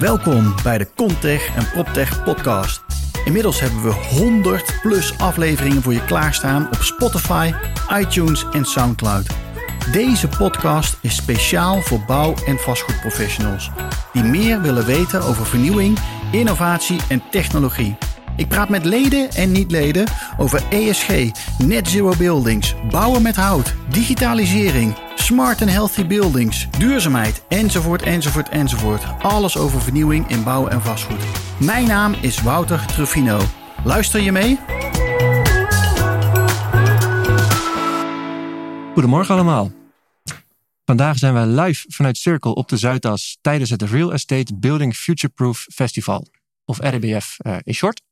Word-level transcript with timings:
Welkom 0.00 0.54
bij 0.62 0.78
de 0.78 0.88
Contech 0.96 1.54
en 1.56 1.70
PropTech 1.70 2.24
podcast. 2.24 2.82
Inmiddels 3.24 3.60
hebben 3.60 3.82
we 3.82 3.92
100 3.92 4.78
plus 4.82 5.18
afleveringen 5.18 5.82
voor 5.82 5.92
je 5.92 6.04
klaarstaan 6.04 6.66
op 6.66 6.82
Spotify, 6.82 7.52
iTunes 7.92 8.44
en 8.52 8.64
SoundCloud. 8.64 9.26
Deze 9.92 10.28
podcast 10.28 10.98
is 11.00 11.16
speciaal 11.16 11.80
voor 11.80 12.00
bouw- 12.06 12.34
en 12.46 12.58
vastgoedprofessionals 12.58 13.70
die 14.12 14.22
meer 14.22 14.60
willen 14.60 14.86
weten 14.86 15.22
over 15.22 15.46
vernieuwing, 15.46 15.98
innovatie 16.32 17.00
en 17.08 17.22
technologie. 17.30 17.96
Ik 18.36 18.48
praat 18.48 18.68
met 18.68 18.84
leden 18.84 19.30
en 19.30 19.52
niet-leden 19.52 20.04
over 20.38 20.62
ESG, 20.70 21.30
net 21.58 21.88
zero 21.88 22.14
buildings, 22.18 22.74
bouwen 22.90 23.22
met 23.22 23.36
hout, 23.36 23.74
digitalisering, 23.90 24.94
smart 25.18 25.60
and 25.60 25.70
healthy 25.70 26.06
buildings, 26.06 26.68
duurzaamheid, 26.78 27.42
enzovoort, 27.48 28.02
enzovoort, 28.02 28.48
enzovoort. 28.48 29.04
Alles 29.22 29.56
over 29.56 29.80
vernieuwing 29.80 30.28
in 30.28 30.42
bouw 30.42 30.68
en 30.68 30.82
vastgoed. 30.82 31.24
Mijn 31.60 31.86
naam 31.86 32.14
is 32.20 32.42
Wouter 32.42 32.86
Truffino. 32.86 33.40
Luister 33.84 34.20
je 34.20 34.32
mee? 34.32 34.58
Goedemorgen 38.92 39.34
allemaal. 39.34 39.72
Vandaag 40.84 41.18
zijn 41.18 41.32
wij 41.32 41.46
live 41.46 41.84
vanuit 41.88 42.16
Circle 42.16 42.54
op 42.54 42.68
de 42.68 42.76
Zuidas 42.76 43.38
tijdens 43.40 43.70
het 43.70 43.82
Real 43.82 44.12
Estate 44.12 44.54
Building 44.56 44.94
Futureproof 44.94 45.66
Festival, 45.72 46.26
of 46.64 46.78
RBF 46.78 47.36
uh, 47.46 47.56
in 47.62 47.74
short. 47.74 48.02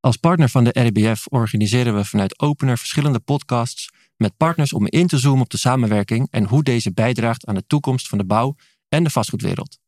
Als 0.00 0.16
partner 0.16 0.48
van 0.48 0.64
de 0.64 0.80
RBF 0.80 1.26
organiseren 1.26 1.94
we 1.94 2.04
vanuit 2.04 2.40
Opener 2.40 2.78
verschillende 2.78 3.18
podcasts 3.18 3.88
met 4.18 4.36
partners 4.36 4.72
om 4.72 4.86
in 4.86 5.06
te 5.06 5.18
zoomen 5.18 5.42
op 5.42 5.50
de 5.50 5.58
samenwerking 5.58 6.28
en 6.30 6.44
hoe 6.44 6.62
deze 6.62 6.92
bijdraagt 6.92 7.46
aan 7.46 7.54
de 7.54 7.66
toekomst 7.66 8.08
van 8.08 8.18
de 8.18 8.24
bouw 8.24 8.54
en 8.88 9.04
de 9.04 9.10
vastgoedwereld. 9.10 9.78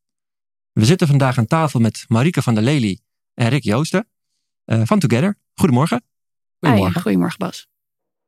We 0.72 0.84
zitten 0.84 1.06
vandaag 1.06 1.39
aan 1.39 1.47
tafel 1.47 1.81
met 1.81 2.05
Marike 2.09 2.42
van 2.42 2.55
der 2.55 2.62
Lely 2.62 2.98
en 3.34 3.48
Rick 3.48 3.64
Joosten 3.64 4.09
uh, 4.67 4.83
van 4.84 4.98
Together. 4.98 5.39
Goedemorgen. 5.55 6.03
Goedemorgen. 6.59 6.95
Hi, 6.95 7.00
goedemorgen 7.00 7.39
Bas. 7.39 7.67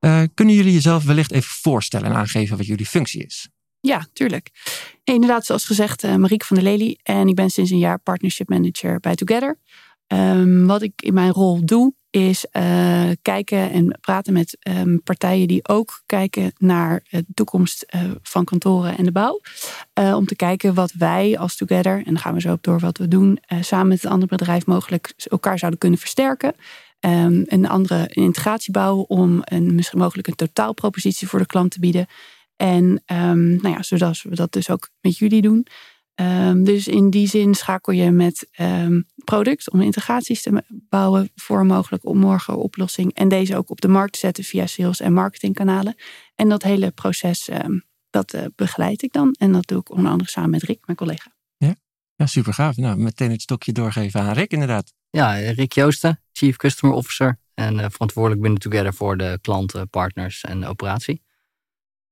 Uh, 0.01 0.23
kunnen 0.35 0.55
jullie 0.55 0.73
jezelf 0.73 1.05
wellicht 1.05 1.33
even 1.33 1.51
voorstellen 1.51 2.11
en 2.11 2.17
aangeven 2.17 2.57
wat 2.57 2.67
jullie 2.67 2.87
functie 2.87 3.25
is? 3.25 3.49
Ja, 3.81 4.07
tuurlijk. 4.13 4.51
inderdaad, 5.05 5.47
zoals 5.47 5.65
gezegd, 5.65 6.05
uh, 6.05 6.17
Marieke 6.17 6.47
van 6.47 6.57
der 6.57 6.65
Lely. 6.65 6.99
En 7.03 7.29
ik 7.29 7.35
ben 7.35 7.51
sinds 7.51 7.71
een 7.71 7.79
jaar 7.79 7.99
partnership 7.99 8.49
manager 8.49 9.01
bij 9.01 9.15
Together. 9.15 9.59
Um, 10.07 10.67
wat 10.67 10.83
ik 10.83 11.03
in 11.03 11.15
mijn 11.15 11.33
rol 11.33 11.65
doe, 11.65 11.95
is 12.13 12.47
uh, 12.53 13.11
kijken 13.23 13.71
en 13.71 13.99
praten 14.01 14.33
met 14.33 14.57
um, 14.69 15.03
partijen 15.03 15.49
die 15.49 15.69
ook 15.69 16.03
kijken 16.07 16.53
naar 16.59 17.03
de 17.09 17.25
toekomst 17.35 17.87
uh, 17.95 18.11
van 18.23 18.45
kantoren 18.45 18.97
en 18.97 19.05
de 19.05 19.13
bouw. 19.13 19.41
Uh, 19.99 20.17
om 20.17 20.27
te 20.27 20.37
kijken 20.37 20.75
wat 20.75 20.93
wij 20.93 21.39
als 21.39 21.57
Together, 21.57 21.97
en 21.97 22.05
dan 22.05 22.19
gaan 22.19 22.35
we 22.35 22.41
zo 22.41 22.53
op 22.53 22.63
door 22.63 22.79
wat 22.79 22.99
we 22.99 23.09
doen, 23.09 23.39
samen 23.61 23.89
met 23.89 24.05
een 24.05 24.11
ander 24.11 24.29
bedrijf 24.29 24.67
mogelijk 24.67 25.13
elkaar 25.25 25.59
zouden 25.59 25.81
kunnen 25.81 25.99
versterken. 25.99 26.55
Um, 27.01 27.45
een 27.47 27.69
andere 27.69 28.09
integratie 28.09 28.73
bouwen 28.73 29.09
om 29.09 29.41
een, 29.45 29.75
misschien 29.75 29.99
mogelijk 29.99 30.29
een 30.29 30.35
totaalpropositie 30.35 31.29
voor 31.29 31.39
de 31.39 31.47
klant 31.47 31.71
te 31.71 31.81
bieden. 31.81 32.07
En 32.57 33.03
nou 33.07 33.69
ja, 33.69 33.83
zodat 33.83 34.23
we 34.23 34.35
dat 34.35 34.53
dus 34.53 34.71
ook 34.71 34.89
met 35.01 35.19
jullie 35.19 35.43
doen. 35.43 35.67
Um, 36.21 36.65
dus 36.65 36.89
in 36.89 37.11
die 37.11 37.27
zin 37.27 37.55
schakel 37.55 37.93
je 37.93 38.11
met 38.11 38.49
um, 38.61 39.07
product 39.25 39.71
om 39.71 39.81
integraties 39.81 40.43
te 40.43 40.65
bouwen 40.69 41.31
voor 41.35 41.61
een 41.61 41.67
mogelijke 41.67 42.15
morgen 42.15 42.57
oplossing. 42.57 43.15
En 43.15 43.29
deze 43.29 43.57
ook 43.57 43.71
op 43.71 43.81
de 43.81 43.89
markt 43.89 44.17
zetten 44.17 44.45
via 44.45 44.67
sales- 44.67 45.01
en 45.01 45.13
marketingkanalen. 45.13 45.95
En 46.35 46.49
dat 46.49 46.63
hele 46.63 46.91
proces, 46.91 47.49
um, 47.51 47.83
dat 48.11 48.35
uh, 48.35 48.45
begeleid 48.55 49.03
ik 49.03 49.13
dan. 49.13 49.35
En 49.39 49.53
dat 49.53 49.67
doe 49.67 49.81
ik 49.81 49.91
onder 49.91 50.11
andere 50.11 50.31
samen 50.31 50.51
met 50.51 50.63
Rick, 50.63 50.87
mijn 50.87 50.99
collega. 50.99 51.33
Ja, 51.57 51.75
ja 52.17 52.27
super 52.27 52.55
gaaf. 52.55 52.77
Nou, 52.77 52.97
meteen 52.97 53.31
het 53.31 53.43
stokje 53.43 53.73
doorgeven 53.73 54.21
aan 54.21 54.33
Rick 54.33 54.53
inderdaad. 54.53 54.93
Ja, 55.11 55.33
Rick 55.33 55.73
Joosten, 55.73 56.21
Chief 56.33 56.57
Customer 56.57 56.97
Officer. 56.97 57.39
En 57.55 57.79
uh, 57.79 57.87
verantwoordelijk 57.89 58.41
binnen 58.41 58.61
Together 58.61 58.95
voor 58.95 59.17
de 59.17 59.39
klanten, 59.41 59.89
partners 59.89 60.41
en 60.41 60.61
de 60.61 60.67
operatie. 60.67 61.23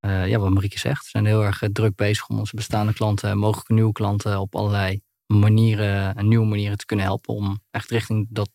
Uh, 0.06 0.28
ja, 0.28 0.38
wat 0.38 0.50
Marieke 0.50 0.78
zegt, 0.78 1.02
we 1.02 1.08
zijn 1.08 1.26
heel 1.26 1.44
erg 1.44 1.62
druk 1.72 1.96
bezig 1.96 2.28
om 2.28 2.38
onze 2.38 2.56
bestaande 2.56 2.92
klanten, 2.92 3.38
mogelijke 3.38 3.72
nieuwe 3.72 3.92
klanten, 3.92 4.40
op 4.40 4.54
allerlei 4.54 5.00
manieren 5.26 6.14
en 6.14 6.28
nieuwe 6.28 6.46
manieren 6.46 6.78
te 6.78 6.86
kunnen 6.86 7.04
helpen 7.04 7.34
om 7.34 7.60
echt 7.70 7.90
richting 7.90 8.26
dat 8.30 8.50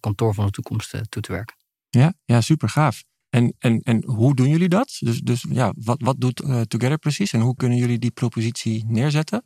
kantoor 0.00 0.34
van 0.34 0.44
de 0.44 0.50
toekomst 0.50 0.90
toe 1.08 1.22
te 1.22 1.32
werken. 1.32 1.56
Ja, 1.88 2.14
ja 2.24 2.40
super 2.40 2.68
gaaf. 2.68 3.04
En, 3.28 3.54
en, 3.58 3.80
en 3.80 4.04
hoe 4.04 4.34
doen 4.34 4.48
jullie 4.48 4.68
dat? 4.68 4.96
Dus, 5.00 5.20
dus 5.20 5.46
ja, 5.48 5.72
wat, 5.76 6.00
wat 6.02 6.20
doet 6.20 6.42
uh, 6.42 6.60
Together 6.60 6.98
precies 6.98 7.32
en 7.32 7.40
hoe 7.40 7.56
kunnen 7.56 7.78
jullie 7.78 7.98
die 7.98 8.10
propositie 8.10 8.84
neerzetten? 8.86 9.44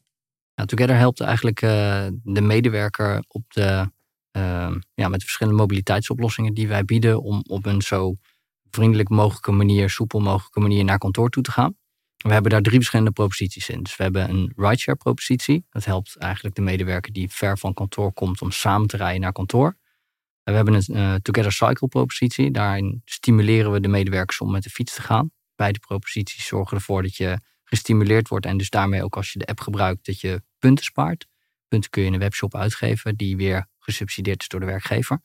Nou, 0.55 0.69
Together 0.69 0.97
helpt 0.97 1.21
eigenlijk 1.21 1.61
de 2.22 2.41
medewerker 2.41 3.25
op 3.28 3.53
de, 3.53 3.91
ja, 4.95 5.09
met 5.09 5.19
de 5.19 5.25
verschillende 5.25 5.59
mobiliteitsoplossingen 5.59 6.55
die 6.55 6.69
wij 6.69 6.84
bieden 6.84 7.22
om 7.22 7.43
op 7.49 7.66
een 7.66 7.83
zo 7.83 8.15
vriendelijk 8.74 9.08
mogelijke 9.08 9.52
manier, 9.52 9.90
soepel 9.90 10.20
mogelijke 10.20 10.60
manier 10.60 10.84
naar 10.84 10.98
kantoor 10.98 11.30
toe 11.30 11.42
te 11.42 11.50
gaan. 11.50 11.76
We 12.16 12.32
hebben 12.32 12.50
daar 12.50 12.62
drie 12.62 12.76
verschillende 12.76 13.12
proposities 13.12 13.68
in. 13.68 13.82
Dus 13.82 13.96
we 13.96 14.02
hebben 14.02 14.30
een 14.30 14.52
rideshare 14.56 14.98
propositie. 14.98 15.66
Dat 15.70 15.84
helpt 15.84 16.16
eigenlijk 16.16 16.54
de 16.54 16.62
medewerker 16.62 17.12
die 17.12 17.30
ver 17.30 17.58
van 17.58 17.74
kantoor 17.74 18.12
komt 18.12 18.42
om 18.42 18.50
samen 18.50 18.86
te 18.86 18.96
rijden 18.96 19.20
naar 19.20 19.32
kantoor. 19.32 19.76
We 20.42 20.52
hebben 20.52 20.74
een 20.74 20.84
uh, 20.88 21.14
Together 21.14 21.52
Cycle 21.52 21.88
propositie. 21.88 22.50
Daarin 22.50 23.02
stimuleren 23.04 23.72
we 23.72 23.80
de 23.80 23.88
medewerkers 23.88 24.40
om 24.40 24.50
met 24.50 24.62
de 24.62 24.70
fiets 24.70 24.94
te 24.94 25.02
gaan. 25.02 25.30
Beide 25.56 25.78
proposities 25.78 26.46
zorgen 26.46 26.76
ervoor 26.76 27.02
dat 27.02 27.16
je 27.16 27.38
gestimuleerd 27.64 28.28
wordt 28.28 28.46
en 28.46 28.56
dus 28.56 28.70
daarmee 28.70 29.04
ook 29.04 29.16
als 29.16 29.32
je 29.32 29.38
de 29.38 29.46
app 29.46 29.60
gebruikt 29.60 30.06
dat 30.06 30.20
je 30.20 30.42
punten 30.58 30.84
spaart. 30.84 31.26
Punten 31.68 31.91
kun 31.91 32.02
je 32.02 32.08
in 32.08 32.14
een 32.14 32.20
webshop 32.20 32.54
uitgeven 32.54 33.16
die 33.16 33.36
weer 33.36 33.66
gesubsidieerd 33.78 34.41
is 34.41 34.48
door 34.48 34.60
de 34.60 34.66
werkgever. 34.66 35.20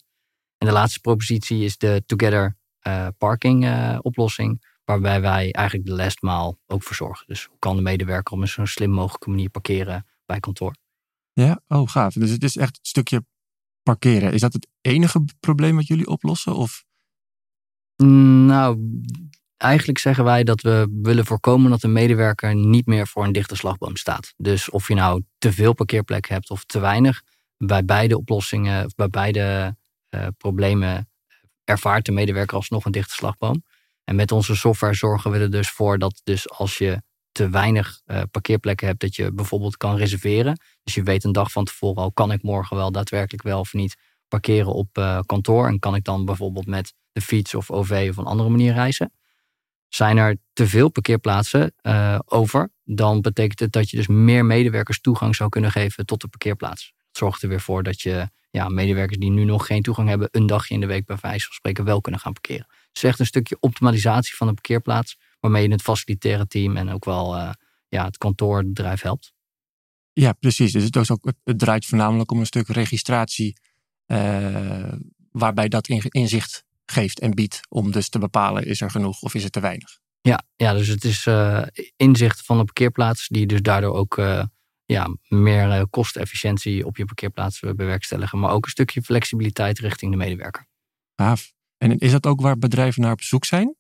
En 0.57 0.67
de 0.67 0.73
laatste 0.73 0.99
propositie 0.99 1.63
is 1.63 1.77
de 1.77 2.03
Together 2.05 2.57
uh, 2.89 3.07
parking 3.17 3.66
uh, 3.66 3.97
oplossing. 4.01 4.67
Waarbij 4.83 5.22
wij 5.22 5.51
eigenlijk 5.51 5.88
de 5.88 5.95
last 5.95 6.22
maal 6.22 6.57
ook 6.67 6.83
verzorgen. 6.83 7.27
Dus 7.27 7.45
hoe 7.45 7.59
kan 7.59 7.75
de 7.75 7.81
medewerker 7.81 8.33
op 8.33 8.41
een 8.41 8.47
zo 8.47 8.66
slim 8.66 8.91
mogelijke 8.91 9.29
manier 9.29 9.50
parkeren 9.50 10.05
bij 10.25 10.39
kantoor? 10.39 10.75
Ja, 11.33 11.61
oh 11.67 11.89
gaaf. 11.89 12.13
Dus 12.13 12.29
het 12.29 12.44
is 12.44 12.57
echt 12.57 12.78
het 12.78 12.88
stukje 12.88 13.25
parkeren. 13.83 14.33
Is 14.33 14.41
dat 14.41 14.53
het 14.53 14.67
enige 14.81 15.25
probleem 15.39 15.75
wat 15.75 15.88
jullie 15.88 16.07
oplossen? 16.07 16.55
Of? 16.55 16.83
Nou, 18.03 18.78
eigenlijk 19.57 19.99
zeggen 19.99 20.23
wij 20.23 20.44
dat 20.44 20.61
we 20.61 20.97
willen 21.01 21.25
voorkomen 21.25 21.69
dat 21.69 21.83
een 21.83 21.91
medewerker 21.91 22.55
niet 22.55 22.85
meer 22.85 23.07
voor 23.07 23.23
een 23.23 23.31
dichte 23.31 23.55
slagboom 23.55 23.95
staat. 23.95 24.33
Dus 24.38 24.69
of 24.69 24.88
je 24.88 24.94
nou 24.94 25.23
te 25.38 25.51
veel 25.51 25.73
parkeerplekken 25.73 26.33
hebt 26.33 26.49
of 26.49 26.66
te 26.66 26.79
weinig, 26.79 27.22
bij 27.57 27.85
beide 27.85 28.17
oplossingen, 28.17 28.85
of 28.85 28.95
bij 28.95 29.09
beide 29.09 29.75
uh, 30.09 30.28
problemen 30.38 31.09
ervaart 31.69 32.06
de 32.06 32.12
medewerker 32.12 32.56
alsnog 32.56 32.85
een 32.85 32.91
dichte 32.91 33.13
slagboom. 33.13 33.63
En 34.03 34.16
met 34.16 34.31
onze 34.31 34.56
software 34.56 34.94
zorgen 34.94 35.31
we 35.31 35.38
er 35.38 35.52
dus 35.52 35.69
voor 35.69 35.97
dat 35.97 36.22
dus 36.24 36.50
als 36.50 36.78
je 36.78 37.02
te 37.31 37.50
weinig 37.50 38.02
uh, 38.06 38.22
parkeerplekken 38.31 38.88
hebt, 38.88 39.00
dat 39.00 39.16
je 39.16 39.34
bijvoorbeeld 39.34 39.78
kan 39.78 39.96
reserveren. 39.96 40.62
Dus 40.84 40.94
je 40.94 41.03
weet 41.03 41.24
een 41.24 41.31
dag 41.31 41.52
van 41.52 41.66
tevoren 41.66 42.03
al, 42.03 42.12
kan 42.12 42.31
ik 42.31 42.44
morgen 42.44 42.78
wel 42.78 42.91
daadwerkelijk 42.91 43.44
wel 43.44 43.59
of 43.59 43.74
niet 43.74 43.96
parkeren 44.28 44.74
op 44.74 44.97
uh, 44.97 45.19
kantoor? 45.25 45.68
En 45.68 45.79
kan 45.79 45.96
ik 45.96 46.03
dan 46.03 46.25
bijvoorbeeld 46.25 46.66
met 46.68 46.94
de 47.12 47.22
fiets 47.22 47.56
of 47.56 47.72
OV 47.72 48.08
of 48.09 48.18
een 48.18 48.25
andere 48.25 48.50
manier 48.50 48.74
reizen? 48.74 49.13
Zijn 49.88 50.18
er 50.18 50.38
te 50.53 50.68
veel 50.68 50.90
parkeerplaatsen 50.90 51.74
uh, 51.81 52.19
over, 52.25 52.72
dan 52.84 53.22
betekent 53.22 53.59
het 53.59 53.72
dat 53.72 53.90
je 53.90 53.97
dus 53.97 54.08
meer 54.08 54.46
medewerkers 54.46 55.02
toegang 55.02 55.35
zou 55.35 55.50
kunnen 55.50 55.72
geven 55.72 56.06
tot 56.06 56.22
de 56.22 56.28
parkeerplaats. 56.28 56.94
Dat 56.97 57.18
zorgt 57.18 57.44
er 57.44 57.50
weer 57.50 57.62
voor 57.62 57.84
dat 57.84 58.02
je 58.02 58.29
ja, 58.49 58.69
medewerkers 58.69 59.17
die 59.17 59.31
nu 59.31 59.43
nog 59.43 59.65
geen 59.65 59.81
toegang 59.81 60.09
hebben, 60.09 60.27
een 60.31 60.47
dagje 60.47 60.73
in 60.73 60.79
de 60.79 60.85
week 60.85 61.05
bij 61.05 61.17
wijze 61.21 61.45
van 61.45 61.53
spreken 61.53 61.83
wel 61.83 62.01
kunnen 62.01 62.21
gaan 62.21 62.33
parkeren. 62.33 62.67
Dus 62.91 63.03
echt 63.03 63.19
een 63.19 63.25
stukje 63.25 63.57
optimalisatie 63.59 64.35
van 64.35 64.47
de 64.47 64.53
parkeerplaats, 64.53 65.17
waarmee 65.39 65.63
je 65.63 65.71
het 65.71 65.81
facilitaire 65.81 66.47
team 66.47 66.77
en 66.77 66.89
ook 66.89 67.05
wel 67.05 67.35
uh, 67.35 67.49
ja, 67.87 68.05
het 68.05 68.17
kantoordrijf 68.17 69.01
helpt. 69.01 69.34
Ja, 70.13 70.34
precies. 70.34 70.72
Dus 70.72 70.84
het, 70.84 70.96
is 70.96 71.11
ook, 71.11 71.34
het 71.43 71.59
draait 71.59 71.85
voornamelijk 71.85 72.31
om 72.31 72.40
een 72.40 72.46
stuk 72.46 72.67
registratie, 72.67 73.57
uh, 74.07 74.93
waarbij 75.31 75.67
dat 75.67 75.87
inzicht 75.87 76.66
geeft 76.85 77.19
en 77.19 77.31
biedt 77.31 77.59
om 77.69 77.91
dus 77.91 78.09
te 78.09 78.19
bepalen, 78.19 78.66
is 78.66 78.81
er 78.81 78.91
genoeg 78.91 79.22
of 79.22 79.34
is 79.34 79.43
het 79.43 79.52
te 79.52 79.59
weinig? 79.59 79.99
Ja, 80.22 80.43
ja 80.55 80.73
dus 80.73 80.87
het 80.87 81.03
is 81.03 81.25
uh, 81.25 81.63
inzicht 81.95 82.41
van 82.41 82.57
de 82.57 82.63
parkeerplaats, 82.63 83.28
die 83.28 83.45
dus 83.45 83.61
daardoor 83.61 83.93
ook 83.93 84.17
ja, 84.91 85.16
meer 85.28 85.68
uh, 85.68 85.82
kostefficiëntie 85.90 86.86
op 86.86 86.97
je 86.97 87.06
parkeerplaats 87.06 87.59
bewerkstelligen. 87.59 88.40
Maar 88.40 88.52
ook 88.52 88.66
een 88.66 88.72
stukje 88.72 89.02
flexibiliteit 89.02 89.80
richting 89.80 90.12
de 90.12 90.18
medewerker. 90.18 90.68
Gaaf. 91.16 91.52
En 91.78 91.97
is 91.97 92.12
dat 92.12 92.26
ook 92.26 92.41
waar 92.41 92.58
bedrijven 92.58 93.02
naar 93.02 93.12
op 93.12 93.22
zoek 93.22 93.46
zijn? 93.46 93.76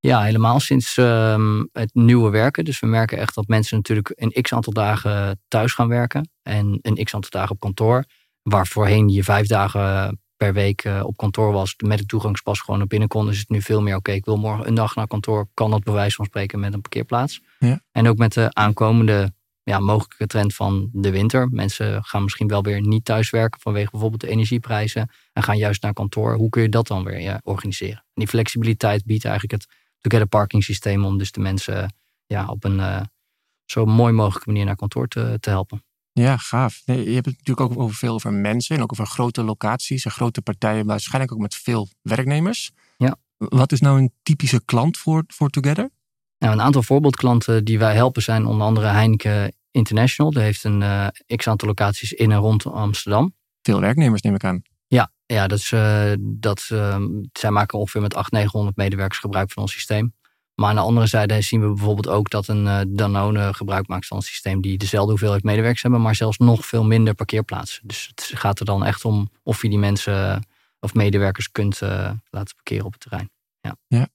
Ja, 0.00 0.22
helemaal 0.22 0.60
sinds 0.60 0.96
um, 0.96 1.68
het 1.72 1.94
nieuwe 1.94 2.30
werken. 2.30 2.64
Dus 2.64 2.80
we 2.80 2.86
merken 2.86 3.18
echt 3.18 3.34
dat 3.34 3.46
mensen 3.46 3.76
natuurlijk 3.76 4.12
een 4.14 4.42
x 4.42 4.52
aantal 4.52 4.72
dagen 4.72 5.42
thuis 5.48 5.72
gaan 5.72 5.88
werken. 5.88 6.30
En 6.42 6.78
een 6.82 7.04
x 7.04 7.14
aantal 7.14 7.30
dagen 7.30 7.50
op 7.50 7.60
kantoor. 7.60 8.04
Waar 8.42 8.66
voorheen 8.66 9.08
je 9.08 9.24
vijf 9.24 9.46
dagen 9.46 10.20
per 10.36 10.52
week 10.52 10.88
op 11.02 11.16
kantoor 11.16 11.52
was. 11.52 11.74
Met 11.84 11.98
het 11.98 12.08
toegangspas 12.08 12.60
gewoon 12.60 12.78
naar 12.78 12.86
binnen 12.86 13.08
kon. 13.08 13.30
Is 13.30 13.38
het 13.38 13.48
nu 13.48 13.62
veel 13.62 13.82
meer 13.82 13.96
oké, 13.96 13.98
okay, 13.98 14.14
ik 14.14 14.24
wil 14.24 14.36
morgen 14.36 14.66
een 14.66 14.74
dag 14.74 14.94
naar 14.94 15.06
kantoor. 15.06 15.48
Kan 15.54 15.70
dat 15.70 15.84
bij 15.84 15.94
wijze 15.94 16.16
van 16.16 16.24
spreken 16.24 16.60
met 16.60 16.72
een 16.72 16.80
parkeerplaats. 16.80 17.40
Ja. 17.58 17.80
En 17.92 18.08
ook 18.08 18.16
met 18.16 18.32
de 18.32 18.54
aankomende 18.54 19.32
ja, 19.64 19.78
mogelijke 19.78 20.26
trend 20.26 20.54
van 20.54 20.88
de 20.92 21.10
winter. 21.10 21.48
Mensen 21.48 22.04
gaan 22.04 22.22
misschien 22.22 22.48
wel 22.48 22.62
weer 22.62 22.80
niet 22.80 23.04
thuiswerken 23.04 23.60
vanwege 23.60 23.90
bijvoorbeeld 23.90 24.20
de 24.20 24.28
energieprijzen. 24.28 25.10
En 25.32 25.42
gaan 25.42 25.58
juist 25.58 25.82
naar 25.82 25.92
kantoor. 25.92 26.34
Hoe 26.34 26.48
kun 26.48 26.62
je 26.62 26.68
dat 26.68 26.86
dan 26.86 27.04
weer 27.04 27.20
ja, 27.20 27.40
organiseren? 27.44 27.96
En 27.96 28.04
die 28.14 28.28
flexibiliteit 28.28 29.04
biedt 29.04 29.24
eigenlijk 29.24 29.62
het 29.62 29.74
Together 29.98 30.28
Parking 30.28 30.64
systeem 30.64 31.04
om 31.04 31.18
dus 31.18 31.32
de 31.32 31.40
mensen 31.40 31.94
ja, 32.26 32.46
op 32.46 32.64
een 32.64 32.78
uh, 32.78 33.00
zo 33.64 33.84
mooi 33.84 34.12
mogelijke 34.12 34.50
manier 34.50 34.64
naar 34.64 34.76
kantoor 34.76 35.08
te, 35.08 35.36
te 35.40 35.50
helpen. 35.50 35.84
Ja, 36.12 36.36
gaaf. 36.36 36.82
Nee, 36.86 37.04
je 37.08 37.14
hebt 37.14 37.26
het 37.26 37.36
natuurlijk 37.36 37.70
ook 37.70 37.78
over 37.78 37.96
veel 37.96 38.14
over 38.14 38.32
mensen 38.32 38.76
en 38.76 38.82
ook 38.82 38.92
over 38.92 39.06
grote 39.06 39.42
locaties 39.42 40.04
en 40.04 40.10
grote 40.10 40.42
partijen, 40.42 40.86
waarschijnlijk 40.86 41.32
ook 41.32 41.38
met 41.38 41.54
veel 41.54 41.88
werknemers. 42.02 42.70
Ja. 42.96 43.16
Wat 43.36 43.72
is 43.72 43.80
nou 43.80 43.98
een 43.98 44.12
typische 44.22 44.64
klant 44.64 44.98
voor, 44.98 45.24
voor 45.26 45.50
Together? 45.50 45.90
Nou, 46.44 46.56
een 46.56 46.62
aantal 46.62 46.82
voorbeeldklanten 46.82 47.64
die 47.64 47.78
wij 47.78 47.94
helpen 47.94 48.22
zijn 48.22 48.46
onder 48.46 48.66
andere 48.66 48.86
Heineken 48.86 49.54
International. 49.70 50.30
Die 50.30 50.42
heeft 50.42 50.64
een 50.64 50.80
uh, 50.80 51.06
x 51.36 51.48
aantal 51.48 51.68
locaties 51.68 52.12
in 52.12 52.30
en 52.30 52.38
rond 52.38 52.66
Amsterdam. 52.66 53.34
Veel 53.62 53.80
werknemers 53.80 54.22
neem 54.22 54.34
ik 54.34 54.44
aan. 54.44 54.62
Ja, 54.86 55.12
ja 55.26 55.46
dat 55.46 55.58
is, 55.58 55.70
uh, 55.70 56.12
dat, 56.18 56.68
uh, 56.72 56.96
zij 57.32 57.50
maken 57.50 57.78
ongeveer 57.78 58.00
met 58.00 58.14
800, 58.14 58.44
900 58.44 58.76
medewerkers 58.76 59.18
gebruik 59.18 59.50
van 59.50 59.62
ons 59.62 59.72
systeem. 59.72 60.14
Maar 60.54 60.68
aan 60.68 60.74
de 60.74 60.80
andere 60.80 61.06
zijde 61.06 61.40
zien 61.40 61.60
we 61.60 61.66
bijvoorbeeld 61.66 62.08
ook 62.08 62.30
dat 62.30 62.48
een 62.48 62.94
Danone 62.96 63.54
gebruik 63.54 63.86
maakt 63.86 64.06
van 64.06 64.16
een 64.16 64.22
systeem 64.22 64.60
die 64.60 64.78
dezelfde 64.78 65.10
hoeveelheid 65.10 65.42
medewerkers 65.42 65.82
hebben, 65.82 66.00
maar 66.00 66.14
zelfs 66.14 66.38
nog 66.38 66.66
veel 66.66 66.84
minder 66.84 67.14
parkeerplaatsen. 67.14 67.86
Dus 67.86 68.06
het 68.14 68.30
gaat 68.34 68.58
er 68.58 68.66
dan 68.66 68.84
echt 68.84 69.04
om 69.04 69.28
of 69.42 69.62
je 69.62 69.68
die 69.68 69.78
mensen 69.78 70.46
of 70.80 70.94
medewerkers 70.94 71.50
kunt 71.50 71.80
laten 72.30 72.54
parkeren 72.54 72.84
op 72.84 72.92
het 72.92 73.00
terrein. 73.00 73.30
Ja, 73.60 73.76
ja. 73.86 74.08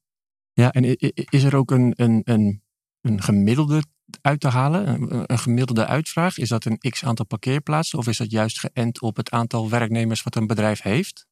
Ja 0.60 0.72
en 0.72 0.98
is 1.30 1.44
er 1.44 1.56
ook 1.56 1.72
een, 1.72 1.94
een, 1.96 2.22
een, 2.24 2.64
een 3.02 3.22
gemiddelde 3.22 3.84
uit 4.22 4.40
te 4.40 4.48
halen? 4.48 5.12
Een, 5.12 5.40
gemiddelde 5.40 5.86
uitvraag? 5.86 6.38
Is 6.38 6.50
dat 6.50 6.66
een 6.66 6.78
x 6.78 7.04
aantal 7.04 7.26
parkeerplaatsen 7.26 8.00
of 8.00 8.08
is 8.08 8.18
dat 8.18 8.32
juist 8.32 8.60
geënt 8.60 9.02
op 9.02 9.16
het 9.16 9.32
aantal 9.32 9.70
werknemers 9.70 10.24
wat 10.24 10.36
een 10.36 10.48
bedrijf 10.48 10.82
heeft? 10.82 11.28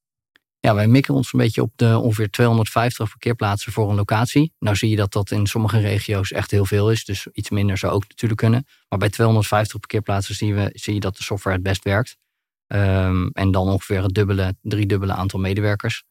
Ja, 0.59 0.75
wij 0.75 0.87
mikken 0.87 1.13
ons 1.13 1.33
een 1.33 1.39
beetje 1.39 1.61
op 1.61 1.71
de 1.75 1.97
ongeveer 1.97 2.29
250 2.29 3.09
parkeerplaatsen 3.09 3.71
voor 3.71 3.89
een 3.89 3.95
locatie. 3.95 4.53
Nou 4.59 4.75
zie 4.75 4.89
je 4.89 4.95
dat 4.95 5.11
dat 5.11 5.31
in 5.31 5.47
sommige 5.47 5.79
regio's 5.79 6.31
echt 6.31 6.51
heel 6.51 6.65
veel 6.65 6.91
is. 6.91 7.05
Dus 7.05 7.27
iets 7.31 7.49
minder 7.49 7.77
zou 7.77 7.93
ook 7.93 8.07
natuurlijk 8.07 8.39
kunnen. 8.39 8.65
Maar 8.89 8.99
bij 8.99 9.09
250 9.09 9.79
parkeerplaatsen 9.79 10.35
zie, 10.35 10.53
we, 10.53 10.69
zie 10.73 10.93
je 10.93 10.99
dat 10.99 11.17
de 11.17 11.23
software 11.23 11.55
het 11.55 11.65
best 11.65 11.83
werkt. 11.83 12.17
Um, 12.67 13.29
en 13.29 13.51
dan 13.51 13.67
ongeveer 13.67 14.03
het 14.03 14.13
dubbele, 14.13 14.55
driedubbele 14.61 15.13
aantal 15.13 15.39
medewerkers. 15.39 16.03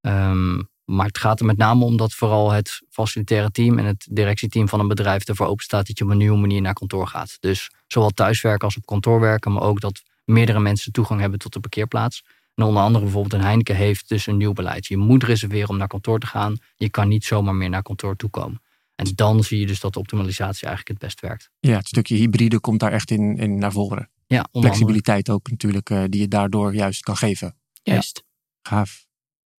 Um, 0.00 0.70
maar 0.88 1.06
het 1.06 1.18
gaat 1.18 1.40
er 1.40 1.46
met 1.46 1.56
name 1.56 1.84
om 1.84 1.96
dat 1.96 2.14
vooral 2.14 2.50
het 2.50 2.80
facilitaire 2.90 3.50
team 3.50 3.78
en 3.78 3.84
het 3.84 4.06
directieteam 4.10 4.68
van 4.68 4.80
een 4.80 4.88
bedrijf 4.88 5.24
ervoor 5.24 5.46
open 5.46 5.64
staat 5.64 5.86
dat 5.86 5.98
je 5.98 6.04
op 6.04 6.10
een 6.10 6.16
nieuwe 6.16 6.38
manier 6.38 6.60
naar 6.60 6.72
kantoor 6.72 7.06
gaat. 7.06 7.36
Dus 7.40 7.70
zowel 7.86 8.10
thuiswerken 8.10 8.64
als 8.64 8.76
op 8.76 8.86
kantoor 8.86 9.20
werken, 9.20 9.52
maar 9.52 9.62
ook 9.62 9.80
dat 9.80 10.02
meerdere 10.24 10.60
mensen 10.60 10.92
toegang 10.92 11.20
hebben 11.20 11.38
tot 11.38 11.52
de 11.52 11.60
parkeerplaats. 11.60 12.24
En 12.54 12.64
onder 12.64 12.82
andere 12.82 13.04
bijvoorbeeld 13.04 13.32
een 13.34 13.46
Heineken 13.46 13.76
heeft 13.76 14.08
dus 14.08 14.26
een 14.26 14.36
nieuw 14.36 14.52
beleid. 14.52 14.86
Je 14.86 14.96
moet 14.96 15.22
reserveren 15.22 15.68
om 15.68 15.76
naar 15.76 15.88
kantoor 15.88 16.18
te 16.18 16.26
gaan. 16.26 16.56
Je 16.76 16.88
kan 16.88 17.08
niet 17.08 17.24
zomaar 17.24 17.54
meer 17.54 17.70
naar 17.70 17.82
kantoor 17.82 18.16
toe 18.16 18.30
komen. 18.30 18.62
En 18.94 19.12
dan 19.14 19.44
zie 19.44 19.60
je 19.60 19.66
dus 19.66 19.80
dat 19.80 19.92
de 19.92 19.98
optimalisatie 19.98 20.66
eigenlijk 20.66 20.88
het 20.88 21.08
best 21.08 21.20
werkt. 21.20 21.50
Ja, 21.60 21.76
het 21.76 21.88
stukje 21.88 22.16
hybride 22.16 22.60
komt 22.60 22.80
daar 22.80 22.92
echt 22.92 23.10
in, 23.10 23.36
in 23.36 23.58
naar 23.58 23.72
voren. 23.72 24.10
Ja, 24.26 24.48
Flexibiliteit 24.52 25.30
ook 25.30 25.50
natuurlijk, 25.50 25.90
uh, 25.90 26.04
die 26.08 26.20
je 26.20 26.28
daardoor 26.28 26.74
juist 26.74 27.02
kan 27.02 27.16
geven. 27.16 27.56
Juist. 27.82 28.24
Ja. 28.62 28.70
Gaaf. 28.70 29.07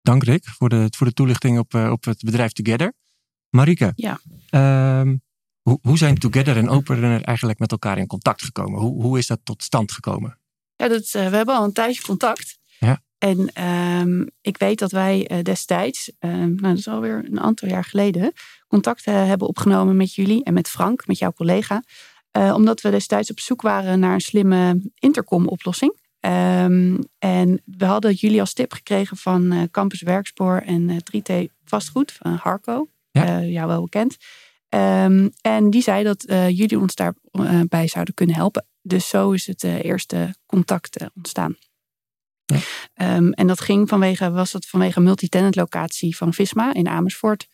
Dank 0.02 0.24
Rick 0.24 0.46
voor 0.46 0.70
de, 0.70 0.88
voor 0.98 1.08
de 1.08 1.14
toelichting 1.14 1.60
op, 1.60 1.74
uh, 1.74 1.92
op 1.92 2.04
het 2.04 2.24
bedrijf 2.24 2.52
Together. 2.52 2.94
Marike, 3.50 3.92
ja. 3.96 4.20
Uh, 4.52 5.14
hoe, 5.62 5.80
hoe 5.82 5.98
zijn 5.98 6.18
Together 6.18 6.58
en 6.58 6.70
Opener 6.70 7.22
eigenlijk 7.22 7.60
met 7.60 7.72
elkaar 7.72 7.98
in 7.98 8.08
contact 8.08 8.44
gekomen? 8.44 8.80
Hoe, 8.80 9.02
hoe 9.02 9.18
is 9.18 9.28
dat 9.28 9.40
tot 9.44 9.64
stand 9.64 9.92
gekomen? 9.92 10.40
Ja, 10.76 10.88
dat, 10.88 11.04
uh, 11.04 11.30
we 11.30 11.36
hebben 11.36 11.56
al 11.56 11.64
een 11.64 11.74
tijdje 11.74 12.02
contact. 12.02 12.58
Ja. 12.80 13.02
En 13.18 13.64
um, 13.66 14.30
ik 14.42 14.58
weet 14.58 14.80
dat 14.80 14.92
wij 14.92 15.32
uh, 15.32 15.44
destijds, 15.44 16.12
nou 16.20 16.56
dat 16.56 16.78
is 16.78 16.88
alweer 16.88 17.26
een 17.26 17.40
aantal 17.40 17.70
jaar 17.70 17.84
geleden, 17.84 18.34
contact 18.68 19.06
hebben 19.06 19.48
opgenomen 19.48 19.98
met 19.98 20.14
jullie 20.14 20.44
en 20.44 20.54
met 20.54 20.70
Frank, 20.70 21.08
met 21.08 21.18
jouw 21.18 21.32
collega. 21.32 21.84
omdat 22.32 22.82
we 22.82 22.90
destijds 22.90 23.32
op 23.32 23.40
zoek 23.40 23.62
waren 23.62 24.00
naar 24.00 24.14
een 24.14 24.22
slimme 24.22 24.92
intercom 25.00 25.48
oplossing. 25.48 26.09
Um, 26.22 27.00
en 27.20 27.62
we 27.66 27.86
hadden 27.86 28.14
jullie 28.14 28.40
als 28.40 28.54
tip 28.54 28.74
gekregen 28.74 29.18
van 29.18 29.54
uh, 29.54 29.64
Campus 29.72 30.02
Werkspoor 30.02 30.62
en 30.66 30.90
uh, 30.90 30.98
3T 30.98 31.52
Vastgoed 31.66 32.12
van 32.12 32.34
Harco, 32.34 32.88
ja. 33.12 33.42
uh, 33.42 33.52
jou 33.52 33.68
wel 33.68 33.82
bekend. 33.82 34.18
Um, 34.70 35.32
en 35.42 35.70
die 35.70 35.82
zei 35.82 36.04
dat 36.04 36.24
jullie 36.28 36.80
ons 36.80 36.96
daarbij 36.96 37.88
zouden 37.88 38.14
kunnen 38.14 38.36
helpen. 38.36 38.66
Dus 38.82 39.08
zo 39.08 39.32
is 39.32 39.48
het 39.48 39.64
eerste 39.64 40.36
contact 40.46 41.06
ontstaan. 41.16 41.56
Ja. 42.46 43.16
Um, 43.16 43.32
en 43.34 43.48
dat 43.48 43.62
ging 43.62 43.90
vanwege, 43.90 44.32
was 44.32 44.52
dat 44.52 44.66
vanwege 44.66 44.98
een 44.98 45.04
multitenant 45.04 45.56
locatie 45.56 46.18
van 46.18 46.34
Visma 46.34 46.74
in 46.74 46.88
Amersfoort. 46.88 47.48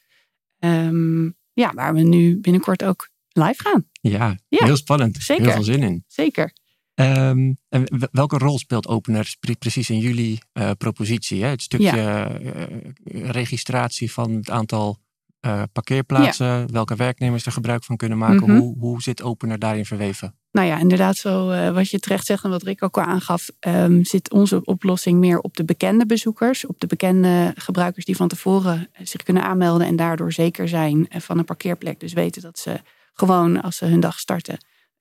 ja, 1.54 1.74
waar 1.74 1.94
we 1.94 2.02
nu 2.02 2.40
binnenkort 2.40 2.84
ook 2.84 3.10
live 3.32 3.62
gaan. 3.64 3.90
Ja, 4.02 4.38
ja. 4.48 4.66
heel 4.66 4.78
spannend. 4.78 5.18
Zeker. 5.20 5.44
Heel 5.44 5.54
veel 5.54 5.64
zin 5.64 5.84
in. 5.84 6.04
Zeker. 6.08 6.54
Um, 6.96 7.58
en 7.70 8.08
welke 8.12 8.38
rol 8.38 8.60
speelt 8.60 8.88
Opener 8.88 9.36
precies 9.60 9.90
in 9.90 10.00
jullie 10.00 10.40
uh, 10.54 10.72
propositie? 10.78 11.44
Hè? 11.44 11.50
Het 11.50 11.62
stukje 11.62 11.96
ja. 11.96 12.40
uh, 12.40 13.30
registratie 13.30 14.12
van 14.12 14.32
het 14.32 14.50
aantal 14.50 14.98
uh, 15.46 15.62
parkeerplaatsen, 15.72 16.46
ja. 16.46 16.66
welke 16.66 16.96
werknemers 16.96 17.46
er 17.46 17.52
gebruik 17.52 17.84
van 17.84 17.98
kunnen 17.98 18.18
maken. 18.18 18.44
Mm 18.44 18.50
-hmm. 18.50 18.60
hoe, 18.60 18.78
hoe 18.80 19.02
zit 19.02 19.22
Opener 19.22 19.60
daarin 19.60 19.86
verweven? 19.86 20.36
Nou 20.52 20.68
ja, 20.68 20.80
inderdaad, 20.80 21.16
zo 21.16 21.46
wat 21.74 21.90
je 21.90 22.00
terecht 22.00 22.26
zegt 22.26 22.44
en 22.44 22.50
wat 22.50 22.64
Rick 22.64 22.84
ook 22.84 22.98
al 22.98 23.04
aangaf, 23.04 23.50
um, 23.68 24.06
zit 24.06 24.32
onze 24.32 24.64
oplossing 24.64 25.20
meer 25.20 25.40
op 25.40 25.58
de 25.58 25.66
bekende 25.66 26.06
bezoekers, 26.06 26.66
op 26.66 26.80
de 26.80 26.88
bekende 26.88 27.54
gebruikers 27.56 28.06
die 28.06 28.16
van 28.16 28.28
tevoren 28.28 28.90
zich 29.04 29.24
kunnen 29.24 29.44
aanmelden 29.44 29.88
en 29.88 29.96
daardoor 29.96 30.32
zeker 30.32 30.68
zijn 30.68 31.08
van 31.10 31.38
een 31.38 31.46
parkeerplek. 31.46 32.00
Dus 32.00 32.14
weten 32.14 32.42
dat 32.42 32.60
ze 32.60 32.80
gewoon 33.14 33.62
als 33.62 33.78
ze 33.78 33.86
hun 33.86 34.00
dag 34.00 34.20
starten 34.20 34.58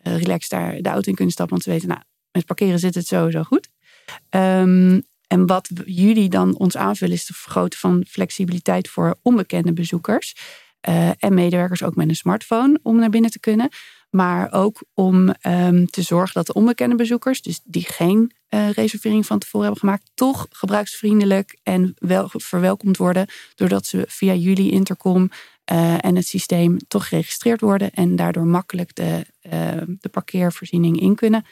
uh, 0.06 0.17
relaxed 0.17 0.51
daar 0.51 0.83
de 0.83 0.89
auto 0.89 1.09
in 1.09 1.15
kunnen 1.15 1.33
stappen. 1.33 1.55
Want 1.55 1.62
ze 1.62 1.71
weten, 1.71 1.89
nou, 1.89 2.01
met 2.33 2.47
parkeren 2.47 2.79
zit 2.79 2.95
het 2.95 3.06
sowieso 3.06 3.43
goed. 3.43 3.69
Um, 4.31 5.03
en 5.27 5.47
wat 5.47 5.71
jullie 5.85 6.29
dan 6.29 6.59
ons 6.59 6.77
aanvullen 6.77 7.15
is 7.15 7.27
de 7.27 7.35
vergroten 7.35 7.79
van 7.79 8.05
flexibiliteit 8.09 8.89
voor 8.89 9.19
onbekende 9.23 9.73
bezoekers. 9.73 10.37
Uh, 10.89 11.11
en 11.19 11.35
medewerkers 11.35 11.83
ook 11.83 11.95
met 11.95 12.09
een 12.09 12.17
smartphone 12.17 12.79
om 12.83 12.99
naar 12.99 13.11
binnen 13.11 13.31
te 13.31 13.41
kunnen. 13.41 13.69
Maar 14.11 14.53
ook 14.53 14.82
om 14.94 15.34
um, 15.46 15.87
te 15.87 16.03
zorgen 16.03 16.34
dat 16.34 16.46
de 16.46 16.53
onbekende 16.53 16.94
bezoekers, 16.94 17.43
dus 17.43 17.61
die 17.65 17.87
geen 17.87 18.32
uh, 18.55 18.70
reservering 18.70 19.27
van 19.27 19.39
tevoren 19.39 19.67
hebben 19.67 19.84
gemaakt, 19.84 20.11
toch 20.15 20.46
gebruiksvriendelijk 20.51 21.58
en 21.63 21.94
wel 21.99 22.29
verwelkomd 22.32 22.96
worden. 22.96 23.27
Doordat 23.55 23.87
ze 23.87 24.05
via 24.08 24.34
jullie 24.34 24.70
intercom 24.70 25.31
en 26.01 26.17
het 26.17 26.27
systeem 26.27 26.79
toch 26.89 27.08
geregistreerd 27.08 27.61
worden 27.61 27.91
en 27.91 28.17
daardoor 28.17 28.46
makkelijk 28.46 28.94
de, 28.94 29.27
de 29.98 30.08
parkeervoorziening 30.10 31.01
in 31.01 31.15
kunnen. 31.15 31.44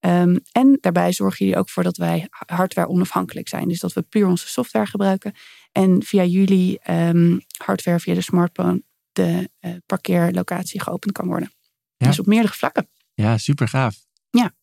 Um, 0.00 0.40
en 0.52 0.78
daarbij 0.80 1.12
zorgen 1.12 1.46
jullie 1.46 1.60
ook 1.60 1.70
voor 1.70 1.82
dat 1.82 1.96
wij 1.96 2.28
hardware 2.30 2.88
onafhankelijk 2.88 3.48
zijn. 3.48 3.68
Dus 3.68 3.80
dat 3.80 3.92
we 3.92 4.02
puur 4.02 4.26
onze 4.26 4.48
software 4.48 4.86
gebruiken. 4.86 5.32
En 5.72 6.02
via 6.02 6.24
jullie 6.24 6.90
um, 6.90 7.40
hardware, 7.64 8.00
via 8.00 8.14
de 8.14 8.20
smartphone, 8.20 8.82
de 9.12 9.50
uh, 9.60 9.72
parkeerlocatie 9.86 10.82
geopend 10.82 11.12
kan 11.12 11.26
worden. 11.26 11.52
Ja. 11.96 12.06
Dus 12.06 12.18
op 12.18 12.26
meerdere 12.26 12.54
vlakken. 12.54 12.88
Ja, 13.14 13.38
super 13.38 13.68
gaaf. 13.68 13.96
Ja. 14.30 14.54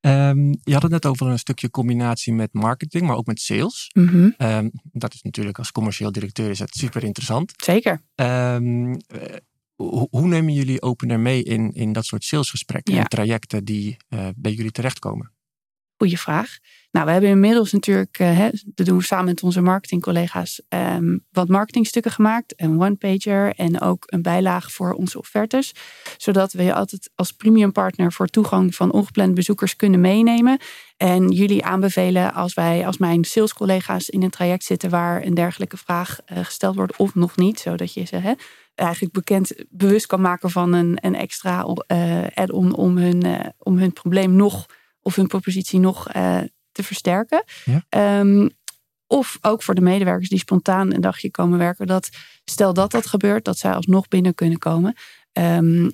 Um, 0.00 0.50
je 0.62 0.72
had 0.72 0.82
het 0.82 0.90
net 0.90 1.06
over 1.06 1.26
een 1.26 1.38
stukje 1.38 1.70
combinatie 1.70 2.32
met 2.32 2.52
marketing, 2.52 3.06
maar 3.06 3.16
ook 3.16 3.26
met 3.26 3.40
sales. 3.40 3.90
Mm 3.92 4.08
-hmm. 4.08 4.34
um, 4.38 4.70
dat 4.82 5.14
is 5.14 5.22
natuurlijk 5.22 5.58
als 5.58 5.72
commercieel 5.72 6.12
directeur 6.12 6.50
is 6.50 6.58
dat 6.58 6.74
super 6.74 7.04
interessant. 7.04 7.52
Zeker. 7.56 8.02
Um, 8.14 8.90
uh, 8.90 8.96
hoe, 10.10 10.28
nemen 10.28 10.52
jullie 10.54 10.82
Opener 10.82 11.20
mee 11.20 11.42
in, 11.42 11.72
in 11.72 11.92
dat 11.92 12.04
soort 12.04 12.24
salesgesprekken 12.24 12.94
Ja. 12.94 13.00
en 13.00 13.08
trajecten 13.08 13.64
die 13.64 13.96
uh, 14.08 14.28
bij 14.36 14.52
jullie 14.52 14.70
terechtkomen? 14.70 15.32
Goeie 16.02 16.18
vraag. 16.18 16.58
Nou, 16.90 17.06
we 17.06 17.12
hebben 17.12 17.30
inmiddels 17.30 17.72
natuurlijk, 17.72 18.18
uh, 18.18 18.38
hè, 18.38 18.48
dat 18.64 18.86
doen 18.86 18.98
we 18.98 19.04
samen 19.04 19.24
met 19.24 19.42
onze 19.42 19.60
marketingcollega's, 19.60 20.62
um, 20.68 21.24
wat 21.30 21.48
marketingstukken 21.48 22.12
gemaakt. 22.12 22.52
Een 22.56 22.80
one-pager 22.80 23.54
en 23.54 23.80
ook 23.80 24.04
een 24.06 24.22
bijlage 24.22 24.70
voor 24.70 24.92
onze 24.92 25.18
offertes. 25.18 25.72
Zodat 26.16 26.52
we 26.52 26.62
je 26.62 26.74
altijd 26.74 27.10
als 27.14 27.32
premium 27.32 27.72
partner 27.72 28.12
voor 28.12 28.26
toegang 28.26 28.74
van 28.74 28.92
ongeplande 28.92 29.32
bezoekers 29.32 29.76
kunnen 29.76 30.00
meenemen. 30.00 30.58
En 30.96 31.30
jullie 31.30 31.64
aanbevelen 31.64 32.34
als 32.34 32.54
wij, 32.54 32.86
als 32.86 32.98
mijn 32.98 33.24
salescollega's 33.24 34.08
in 34.08 34.22
een 34.22 34.30
traject 34.30 34.64
zitten 34.64 34.90
waar 34.90 35.24
een 35.24 35.34
dergelijke 35.34 35.76
vraag 35.76 36.18
uh, 36.32 36.44
gesteld 36.44 36.76
wordt 36.76 36.96
of 36.96 37.14
nog 37.14 37.36
niet. 37.36 37.60
Zodat 37.60 37.94
je 37.94 38.04
ze 38.04 38.16
hè, 38.16 38.32
eigenlijk 38.74 39.14
bekend, 39.14 39.52
bewust 39.68 40.06
kan 40.06 40.20
maken 40.20 40.50
van 40.50 40.72
een, 40.72 40.98
een 41.00 41.14
extra 41.14 41.66
uh, 41.86 42.26
add-on 42.34 42.74
om 42.74 42.96
hun, 42.96 43.52
om 43.58 43.78
hun 43.78 43.92
probleem 43.92 44.36
nog 44.36 44.66
of 45.02 45.14
hun 45.16 45.26
propositie 45.26 45.80
nog 45.80 46.14
uh, 46.14 46.40
te 46.72 46.82
versterken. 46.82 47.44
Ja. 47.64 48.18
Um, 48.20 48.50
of 49.06 49.38
ook 49.40 49.62
voor 49.62 49.74
de 49.74 49.80
medewerkers 49.80 50.28
die 50.28 50.38
spontaan 50.38 50.92
een 50.94 51.00
dagje 51.00 51.30
komen 51.30 51.58
werken. 51.58 51.86
Dat 51.86 52.08
stel 52.44 52.74
dat 52.74 52.90
dat 52.90 53.06
gebeurt, 53.06 53.44
dat 53.44 53.58
zij 53.58 53.72
alsnog 53.74 54.08
binnen 54.08 54.34
kunnen 54.34 54.58
komen. 54.58 54.94
Um, 55.32 55.92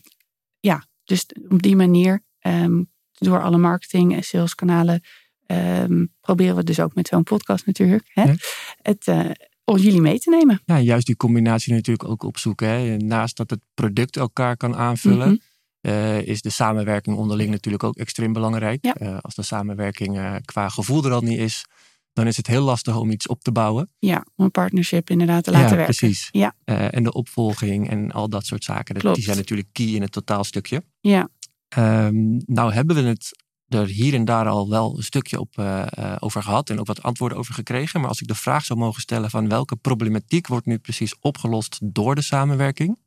ja, 0.61 0.87
Dus 1.05 1.27
op 1.49 1.63
die 1.63 1.77
manier, 1.77 2.23
ehm, 2.39 2.83
door 3.19 3.43
alle 3.43 3.57
marketing 3.59 4.15
en 4.15 4.23
saleskanalen, 4.23 5.01
ehm, 5.47 6.05
proberen 6.21 6.57
we 6.57 6.65
dus 6.65 6.81
ook 6.81 6.95
met 6.95 7.09
zo'n 7.09 7.23
podcast 7.23 7.67
natuurlijk 7.67 8.11
hè, 8.13 8.23
Ja. 8.23 8.35
het, 8.83 9.07
eh, 9.07 9.31
om 9.65 9.77
jullie 9.77 10.01
mee 10.01 10.19
te 10.19 10.31
nemen. 10.31 10.61
Ja, 10.65 10.81
juist 10.81 11.07
die 11.07 11.17
combinatie 11.17 11.73
natuurlijk 11.73 12.09
ook 12.09 12.23
opzoeken. 12.23 12.69
Hè. 12.69 12.97
Naast 12.97 13.37
dat 13.37 13.51
het 13.51 13.61
product 13.75 14.17
elkaar 14.17 14.57
kan 14.57 14.77
aanvullen, 14.77 15.29
Mhm. 15.29 15.37
Eh, 15.81 16.23
is 16.27 16.43
de 16.43 16.51
samenwerking 16.51 17.17
onderling 17.17 17.51
natuurlijk 17.51 17.85
ook 17.85 17.97
extreem 17.97 18.33
belangrijk. 18.33 18.85
Ja. 18.85 18.95
Eh, 18.95 19.19
als 19.21 19.35
de 19.35 19.43
samenwerking 19.43 20.19
eh, 20.19 20.35
qua 20.45 20.69
gevoel 20.69 21.05
er 21.05 21.13
al 21.13 21.21
niet 21.21 21.39
is, 21.39 21.65
dan 22.13 22.27
is 22.27 22.37
het 22.37 22.47
heel 22.47 22.63
lastig 22.63 22.97
om 22.97 23.11
iets 23.11 23.27
op 23.27 23.43
te 23.43 23.53
bouwen. 23.53 23.91
Ja, 23.99 24.25
om 24.37 24.45
een 24.45 24.51
partnership 24.51 25.11
inderdaad 25.11 25.45
te 25.45 25.51
laten 25.51 25.69
ja, 25.69 25.77
werken. 25.77 25.97
precies. 25.97 26.29
Ja. 26.31 26.55
Eh, 26.65 26.95
en 26.95 27.03
de 27.03 27.13
opvolging 27.13 27.91
en 27.91 28.13
al 28.13 28.29
dat 28.29 28.47
soort 28.47 28.65
zaken, 28.65 28.95
dat- 28.95 29.03
Klopt. 29.03 29.17
die 29.17 29.25
zijn 29.25 29.37
natuurlijk 29.37 29.69
key 29.73 29.87
in 29.87 30.03
het 30.03 30.13
totaalstukje. 30.13 30.83
Ja, 31.01 31.29
Ehm, 31.69 32.15
nou 32.45 32.73
hebben 32.73 32.97
we 32.97 33.03
het 33.03 33.43
er 33.69 33.87
hier 33.87 34.15
en 34.15 34.25
daar 34.25 34.47
al 34.49 34.69
wel 34.69 34.97
een 34.97 35.03
stukje 35.03 35.41
op, 35.41 35.59
over 36.19 36.43
gehad 36.43 36.71
en 36.71 36.81
ook 36.81 36.87
wat 36.87 37.03
antwoorden 37.03 37.39
over 37.39 37.55
gekregen. 37.55 38.01
Maar 38.01 38.09
als 38.09 38.21
ik 38.21 38.27
de 38.27 38.35
vraag 38.35 38.65
zou 38.65 38.79
mogen 38.79 39.01
stellen 39.03 39.31
van 39.31 39.49
welke 39.49 39.77
problematiek 39.77 40.47
wordt 40.47 40.67
nu 40.67 40.79
precies 40.79 41.19
opgelost 41.21 41.79
door 41.83 42.15
de 42.15 42.23
samenwerking? 42.23 42.99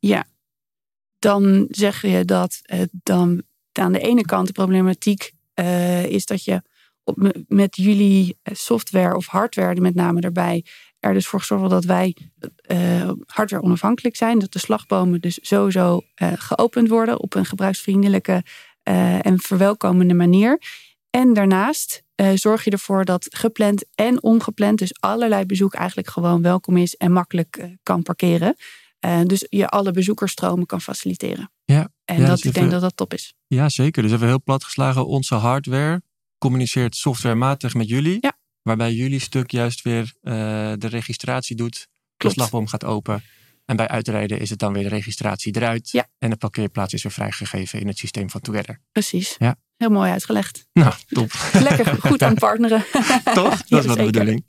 Dan 1.22 1.66
zeg 1.70 2.02
je 2.02 2.24
dat 2.24 2.60
dan 2.90 3.42
aan 3.72 3.92
de 3.92 4.00
ene 4.00 4.24
kant 4.24 4.46
de 4.46 4.52
problematiek 4.52 5.32
eh, 5.54 6.04
is 6.04 6.26
dat 6.26 6.44
je 6.44 6.62
op, 7.04 7.16
me- 7.16 7.44
met 7.48 7.76
jullie 7.76 8.38
eh, 8.42 8.54
software 8.54 9.16
of 9.16 9.26
hardware 9.26 9.80
met 9.80 9.94
name 9.94 10.20
daarbij 10.20 10.64
er 10.98 11.12
dus 11.12 11.26
voor 11.26 11.44
wordt 11.48 11.70
dat 11.70 11.84
wij 11.84 12.16
eh, 12.62 13.10
hardware 13.26 13.62
onafhankelijk 13.62 14.16
zijn. 14.16 14.38
Dat 14.38 14.52
de 14.52 14.58
slagbomen 14.58 15.20
dus 15.20 15.38
sowieso 15.42 16.00
geopend 16.34 16.88
worden 16.88 17.20
op 17.20 17.34
een 17.34 17.44
gebruiksvriendelijke 17.44 18.44
en 18.82 19.40
verwelkomende 19.40 20.14
manier. 20.14 20.62
En 21.10 21.32
daarnaast 21.32 22.02
zorg 22.34 22.64
je 22.64 22.70
ervoor 22.70 23.04
dat 23.04 23.26
gepland 23.30 23.84
en 23.94 24.22
ongepland, 24.22 24.78
dus 24.78 25.00
allerlei 25.00 25.46
bezoek 25.46 25.74
eigenlijk 25.74 26.08
gewoon 26.08 26.42
welkom 26.42 26.76
is 26.76 26.96
en 26.96 27.12
makkelijk 27.12 27.76
kan 27.82 28.02
parkeren. 28.02 28.56
Eh, 29.02 29.20
dus 29.26 29.46
je 29.48 29.68
alle 29.68 29.90
bezoekersstromen 29.90 30.66
kan 30.66 30.80
faciliteren. 30.80 31.50
Ja, 31.64 31.88
En 32.04 32.20
ja, 32.20 32.26
dat, 32.26 32.36
dus 32.36 32.44
ik 32.44 32.54
denk 32.54 32.70
dat 32.70 32.80
dat 32.80 32.96
top 32.96 33.12
is. 33.14 33.34
Ja, 33.46 33.68
zeker. 33.68 34.02
Dus 34.02 34.12
even 34.12 34.26
heel 34.26 34.42
plat 34.42 34.64
geslagen, 34.64 35.06
onze 35.06 35.34
hardware 35.34 36.02
communiceert 36.38 36.96
softwarematig 36.96 37.74
met 37.74 37.88
jullie. 37.88 38.18
Ja. 38.20 38.32
Waarbij 38.62 38.92
jullie 38.92 39.18
stuk 39.18 39.50
juist 39.50 39.82
weer 39.82 40.12
eh, 40.20 40.32
de 40.78 40.86
registratie 40.88 41.56
doet. 41.56 41.88
De 42.16 42.30
slagboom 42.30 42.66
gaat 42.66 42.84
open. 42.84 43.24
En 43.64 43.76
bij 43.76 43.88
uitrijden 43.88 44.40
is 44.40 44.50
het 44.50 44.58
dan 44.58 44.72
weer 44.72 44.82
de 44.82 44.88
registratie 44.88 45.56
eruit. 45.56 45.90
Ja. 45.90 46.06
En 46.18 46.30
de 46.30 46.36
parkeerplaats 46.36 46.92
is 46.94 47.02
weer 47.02 47.12
vrijgegeven 47.12 47.80
in 47.80 47.86
het 47.86 47.98
systeem 47.98 48.30
van 48.30 48.40
Together. 48.40 48.80
Precies. 48.92 49.34
Ja. 49.38 49.56
Heel 49.76 49.90
mooi 49.90 50.10
uitgelegd. 50.10 50.66
Nou, 50.72 50.94
top. 51.06 51.32
Lekker 51.52 51.96
goed 52.00 52.22
aan 52.22 52.34
partneren. 52.34 52.84
Toch? 53.34 53.56
Dat 53.62 53.68
Ja, 53.68 53.78
is 53.78 53.84
wel 53.86 53.96
de 53.96 54.04
bedoeling. 54.04 54.44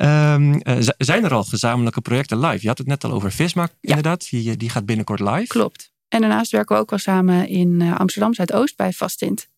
Ehm, 0.00 0.52
eh, 0.52 0.88
zijn 0.98 1.24
er 1.24 1.32
al 1.32 1.44
gezamenlijke 1.44 2.00
projecten 2.00 2.38
live? 2.40 2.58
Je 2.60 2.68
had 2.68 2.78
het 2.78 2.86
net 2.86 3.04
al 3.04 3.12
over 3.12 3.32
Visma, 3.32 3.68
inderdaad. 3.80 4.30
Die, 4.30 4.56
die 4.56 4.70
gaat 4.70 4.86
binnenkort 4.86 5.20
live. 5.20 5.46
Klopt. 5.46 5.92
En 6.08 6.20
daarnaast 6.20 6.50
werken 6.50 6.76
we 6.76 6.82
ook 6.82 6.90
wel 6.90 6.98
samen 6.98 7.48
in 7.48 7.80
eh, 7.80 7.96
Amsterdam 7.96 8.34
Zuidoost 8.34 8.76
bij 8.76 8.92
Vastint. 8.92 9.48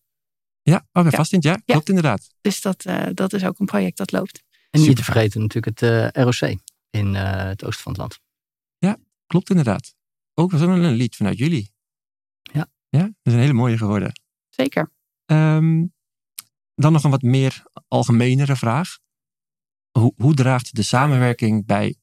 Ja, 0.63 0.75
oh, 0.75 1.01
bij 1.01 1.11
Ja. 1.11 1.17
Vastint, 1.17 1.43
ja. 1.43 1.61
Klopt 1.65 1.89
inderdaad. 1.89 2.29
Dus 2.41 2.61
dat, 2.61 2.85
eh, 2.85 3.05
dat 3.13 3.33
is 3.33 3.45
ook 3.45 3.59
een 3.59 3.65
project 3.65 3.97
dat 3.97 4.11
loopt. 4.11 4.43
En 4.69 4.81
niet 4.81 4.95
te 4.95 5.03
vergeten 5.03 5.41
natuurlijk 5.41 5.79
het 5.79 6.13
eh, 6.13 6.23
ROC 6.23 6.59
in 6.89 7.15
eh, 7.15 7.43
het 7.43 7.63
oosten 7.63 7.83
van 7.83 7.91
het 7.91 8.01
land. 8.01 8.19
Klopt 9.27 9.49
inderdaad. 9.49 9.95
Ook 10.33 10.51
was 10.51 10.61
een 10.61 10.69
een 10.69 10.93
lied 10.93 11.15
vanuit 11.15 11.37
jullie. 11.37 11.73
Ja. 12.41 12.71
Ja, 12.89 12.99
dat 12.99 13.13
is 13.23 13.33
een 13.33 13.39
hele 13.39 13.53
mooie 13.53 13.77
geworden. 13.77 14.11
Zeker. 14.49 14.91
Ehm, 15.25 15.85
dan 16.75 16.91
nog 16.91 17.03
een 17.03 17.09
wat 17.09 17.21
meer 17.21 17.63
algemenere 17.87 18.55
vraag. 18.55 18.97
Hoe, 19.99 20.13
hoe 20.15 20.33
draagt 20.33 20.75
de 20.75 20.81
samenwerking 20.81 21.65
bij 21.65 21.95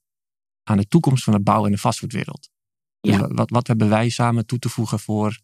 aan 0.65 0.77
de 0.77 0.89
toekomst 0.89 1.25
van 1.25 1.33
de 1.33 1.41
bouw- 1.41 1.65
en 1.65 1.71
de 1.71 1.79
vastgoedwereld? 1.79 2.51
Dus 3.01 3.15
Ja. 3.17 3.29
wat, 3.29 3.51
wat 3.51 3.67
hebben 3.67 3.89
wij 3.89 4.09
samen 4.09 4.47
toe 4.47 4.59
te 4.59 4.69
voegen 4.69 4.99
voor 5.01 5.41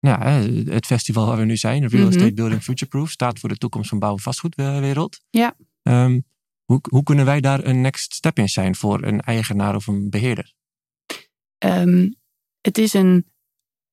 nou, 0.00 0.22
hè, 0.22 0.30
het 0.72 0.86
festival 0.86 1.26
waar 1.26 1.36
we 1.36 1.44
nu 1.44 1.56
zijn? 1.56 1.88
Real 1.88 2.04
Mhm. 2.06 2.12
Estate 2.12 2.34
Building 2.34 2.62
Futureproof 2.62 3.10
staat 3.10 3.38
voor 3.38 3.48
de 3.48 3.56
toekomst 3.56 3.88
van 3.88 3.98
bouw- 3.98 4.12
en 4.14 4.20
vastgoedwereld. 4.20 5.20
Ja. 5.30 5.56
Ehm, 5.82 6.20
hoe, 6.64 6.80
hoe 6.90 7.02
kunnen 7.02 7.24
wij 7.24 7.40
daar 7.40 7.64
een 7.64 7.80
next 7.80 8.14
step 8.14 8.38
in 8.38 8.48
zijn 8.48 8.74
voor 8.74 9.02
een 9.02 9.20
eigenaar 9.20 9.74
of 9.74 9.86
een 9.86 10.10
beheerder? 10.10 10.52
Ehm, 11.58 12.10
het 12.60 12.78
is 12.78 12.92
een, 12.94 13.26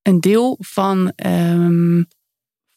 een 0.01 0.19
deel 0.19 0.57
van, 0.59 1.11
ehm, 1.11 2.03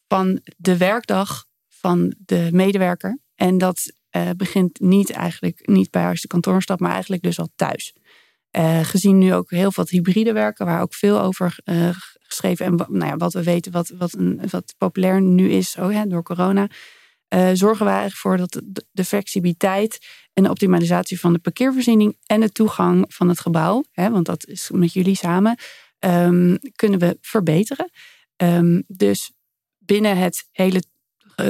van 0.07 0.41
de 0.57 0.77
werkdag 0.77 1.45
van 1.67 2.15
de 2.25 2.49
medewerker. 2.51 3.19
En 3.35 3.57
dat 3.57 3.93
eh, 4.11 4.29
begint 4.37 4.79
niet 4.79 5.11
eigenlijk 5.11 5.67
niet 5.67 5.91
bij 5.91 6.01
huis 6.01 6.21
de 6.21 6.27
kantoorstap, 6.27 6.79
maar 6.79 6.91
eigenlijk 6.91 7.21
dus 7.21 7.39
al 7.39 7.49
thuis. 7.55 7.95
Eh, 8.49 8.79
gezien 8.83 9.17
nu 9.17 9.33
ook 9.33 9.49
heel 9.49 9.71
veel 9.71 9.85
hybride 9.89 10.33
werken, 10.33 10.65
waar 10.65 10.81
ook 10.81 10.93
veel 10.93 11.21
over 11.21 11.59
eh, 11.63 11.89
geschreven 12.21 12.65
en 12.65 12.75
nou 12.75 13.05
ja, 13.05 13.17
wat 13.17 13.33
we 13.33 13.43
weten, 13.43 13.71
wat, 13.71 13.93
wat, 13.97 14.13
een, 14.13 14.41
wat 14.49 14.75
populair 14.77 15.21
nu 15.21 15.49
is 15.49 15.75
oh, 15.79 16.01
door 16.07 16.23
corona, 16.23 16.67
zorgen 17.53 17.85
wij 17.85 17.95
eigenlijk 17.95 18.21
voor 18.21 18.37
dat 18.37 18.61
de, 18.91 19.05
flexibiliteit 19.05 20.07
en 20.33 20.43
de 20.43 20.49
optimalisatie 20.49 21.19
van 21.19 21.33
de 21.33 21.39
parkeervoorziening 21.39 22.17
en 22.25 22.39
de 22.39 22.51
toegang 22.51 23.05
van 23.07 23.29
het 23.29 23.39
gebouw, 23.39 23.83
hè, 23.91 24.09
want 24.09 24.25
dat 24.25 24.47
is 24.47 24.69
met 24.73 24.93
jullie 24.93 25.15
samen, 25.15 25.57
ehm, 25.99 26.55
kunnen 26.75 26.99
we 26.99 27.17
verbeteren. 27.21 27.91
Ehm, 28.35 28.81
dus 28.87 29.31
binnen 29.77 30.17
het 30.17 30.47
hele 30.51 30.83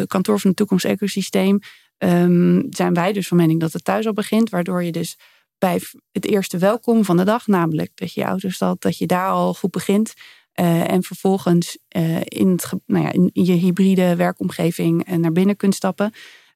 kantoor 0.08 0.40
van 0.40 0.50
de 0.50 0.56
toekomst 0.56 0.86
ecosysteem 0.86 1.60
ehm, 2.02 2.62
zijn 2.70 2.94
wij 2.94 3.14
dus 3.14 3.28
van 3.28 3.38
mening 3.38 3.60
dat 3.60 3.74
het 3.74 3.84
thuis 3.84 4.06
al 4.06 4.14
begint, 4.14 4.50
waardoor 4.50 4.84
je 4.84 4.92
dus 4.92 5.18
bij 5.58 5.82
het 6.12 6.26
eerste 6.26 6.58
welkom 6.58 7.06
van 7.06 7.18
de 7.18 7.24
dag, 7.24 7.48
namelijk 7.48 7.92
dat 7.96 8.14
je 8.14 8.24
auto 8.24 8.50
stalt, 8.50 8.82
dat 8.82 8.98
je 8.98 9.06
daar 9.06 9.30
al 9.30 9.54
goed 9.54 9.72
begint. 9.72 10.14
eh, 10.52 10.92
en 10.92 11.04
vervolgens 11.04 11.78
eh, 11.88 12.22
in, 12.24 12.60
nou 12.86 13.06
ja, 13.06 13.12
in, 13.12 13.30
je 13.34 13.54
hybride 13.54 14.16
werkomgeving 14.16 15.06
eh, 15.06 15.16
naar 15.16 15.32
binnen 15.32 15.56
kunt 15.56 15.76
stappen. 15.76 16.12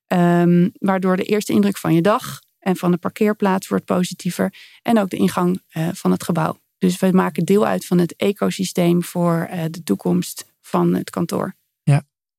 Ehm, 0.07 0.69
waardoor 0.79 1.17
de 1.17 1.23
eerste 1.23 1.53
indruk 1.53 1.77
van 1.77 1.93
je 1.93 2.01
dag 2.01 2.39
en 2.59 2.75
van 2.75 2.91
de 2.91 2.97
parkeerplaats 2.97 3.67
wordt 3.67 3.85
positiever. 3.85 4.53
En 4.81 4.99
ook 4.99 5.09
de 5.09 5.17
ingang 5.17 5.61
van 5.93 6.11
het 6.11 6.23
gebouw. 6.23 6.57
Dus 6.77 6.99
we 6.99 7.11
maken 7.11 7.45
deel 7.45 7.65
uit 7.65 7.85
van 7.85 7.97
het 7.97 8.15
ecosysteem 8.15 9.03
voor 9.03 9.49
de 9.69 9.83
toekomst 9.83 10.45
van 10.61 10.93
het 10.93 11.09
kantoor. 11.09 11.55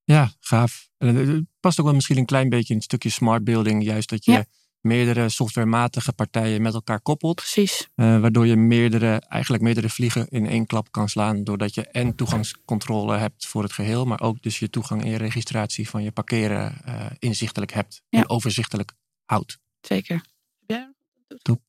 Ja, 0.07 0.31
gaaf. 0.39 0.89
En 0.97 1.15
Het 1.15 1.45
past 1.59 1.79
ook 1.79 1.85
wel 1.85 1.93
misschien 1.95 2.17
een 2.17 2.25
klein 2.25 2.49
beetje 2.49 2.69
in 2.69 2.75
het 2.75 2.83
stukje 2.83 3.09
smart 3.09 3.43
building. 3.43 3.83
Juist 3.83 4.09
dat 4.09 4.25
je 4.25 4.31
Ja. 4.31 4.45
meerdere 4.81 5.29
softwarematige 5.29 6.13
partijen 6.13 6.61
met 6.61 6.73
elkaar 6.73 7.01
koppelt. 7.01 7.35
Precies. 7.35 7.87
eh, 7.95 8.19
waardoor 8.19 8.47
je 8.47 8.55
meerdere, 8.55 9.19
eigenlijk 9.19 9.63
meerdere 9.63 9.89
vliegen 9.89 10.27
in 10.27 10.45
één 10.47 10.65
klap 10.65 10.91
kan 10.91 11.09
slaan. 11.09 11.43
Doordat 11.43 11.73
je 11.73 11.87
en 11.87 12.15
toegangscontrole 12.15 13.17
hebt 13.17 13.45
voor 13.47 13.63
het 13.63 13.71
geheel. 13.73 14.05
Maar 14.05 14.21
ook 14.21 14.41
dus 14.41 14.59
je 14.59 14.69
toegang 14.69 15.01
en 15.03 15.09
je 15.09 15.17
registratie 15.17 15.89
van 15.89 16.03
je 16.03 16.11
parkeren 16.11 16.81
eh, 16.85 17.05
inzichtelijk 17.19 17.73
hebt. 17.73 18.01
Ja. 18.09 18.19
En 18.19 18.29
overzichtelijk 18.29 18.91
houdt. 19.25 19.57
Zeker. 19.81 20.21
Ja. 20.67 20.93
Top. 21.41 21.61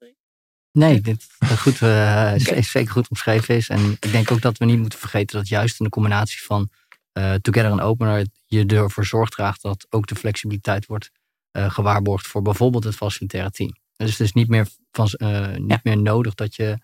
Nee, 0.72 1.00
dit 1.00 1.26
is 1.38 1.48
goed, 1.48 1.82
eh, 1.82 2.32
is- 2.36 2.46
is 2.48 2.70
zeker 2.70 2.92
goed 2.92 3.08
omschreven 3.08 3.56
is. 3.56 3.68
En 3.68 3.90
ik 4.00 4.12
denk 4.12 4.30
ook 4.30 4.40
dat 4.40 4.58
we 4.58 4.64
niet 4.64 4.78
moeten 4.78 4.98
vergeten 4.98 5.36
dat 5.36 5.48
juist 5.48 5.78
in 5.78 5.84
de 5.84 5.90
combinatie 5.90 6.42
van 6.42 6.70
eh, 7.18 7.34
Together 7.34 7.70
en 7.70 7.80
Opener 7.80 8.26
je 8.46 8.66
ervoor 8.66 9.04
zorg 9.04 9.28
draagt 9.28 9.62
dat 9.62 9.86
ook 9.90 10.06
de 10.06 10.14
flexibiliteit 10.14 10.86
wordt 10.86 11.10
eh, 11.50 11.70
gewaarborgd 11.70 12.26
voor 12.26 12.42
bijvoorbeeld 12.42 12.84
het 12.84 12.94
facilitaire 12.94 13.50
team. 13.50 13.76
Dus 13.96 14.10
het 14.10 14.20
is 14.20 14.32
niet 14.32 14.48
meer, 14.48 14.68
van, 14.92 15.06
eh, 15.06 15.48
niet 15.56 15.70
Ja. 15.70 15.80
meer 15.82 15.98
nodig 15.98 16.34
dat 16.34 16.54
je 16.54 16.78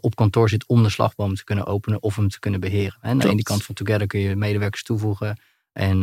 op 0.00 0.14
kantoor 0.14 0.48
zit 0.48 0.66
om 0.66 0.82
de 0.82 0.88
slagboom 0.88 1.34
te 1.34 1.44
kunnen 1.44 1.66
openen 1.66 2.02
of 2.02 2.16
hem 2.16 2.28
te 2.28 2.38
kunnen 2.38 2.60
beheren. 2.60 2.98
En 3.00 3.10
aan 3.10 3.18
de 3.18 3.28
ene 3.28 3.42
kant 3.42 3.64
van 3.64 3.74
Together 3.74 4.06
kun 4.06 4.20
je 4.20 4.36
medewerkers 4.36 4.82
toevoegen 4.82 5.40
en 5.72 5.98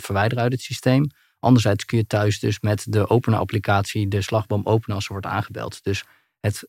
verwijderen 0.00 0.42
uit 0.42 0.52
het 0.52 0.60
systeem. 0.60 1.06
Anderzijds 1.38 1.84
kun 1.84 1.98
je 1.98 2.06
thuis 2.06 2.38
dus 2.38 2.60
met 2.60 2.84
de 2.88 3.08
opener-applicatie 3.08 4.08
de 4.08 4.22
slagboom 4.22 4.60
openen 4.64 4.96
als 4.96 5.04
er 5.04 5.12
wordt 5.12 5.26
aangebeld. 5.26 5.82
Dus 5.82 6.04
het 6.40 6.68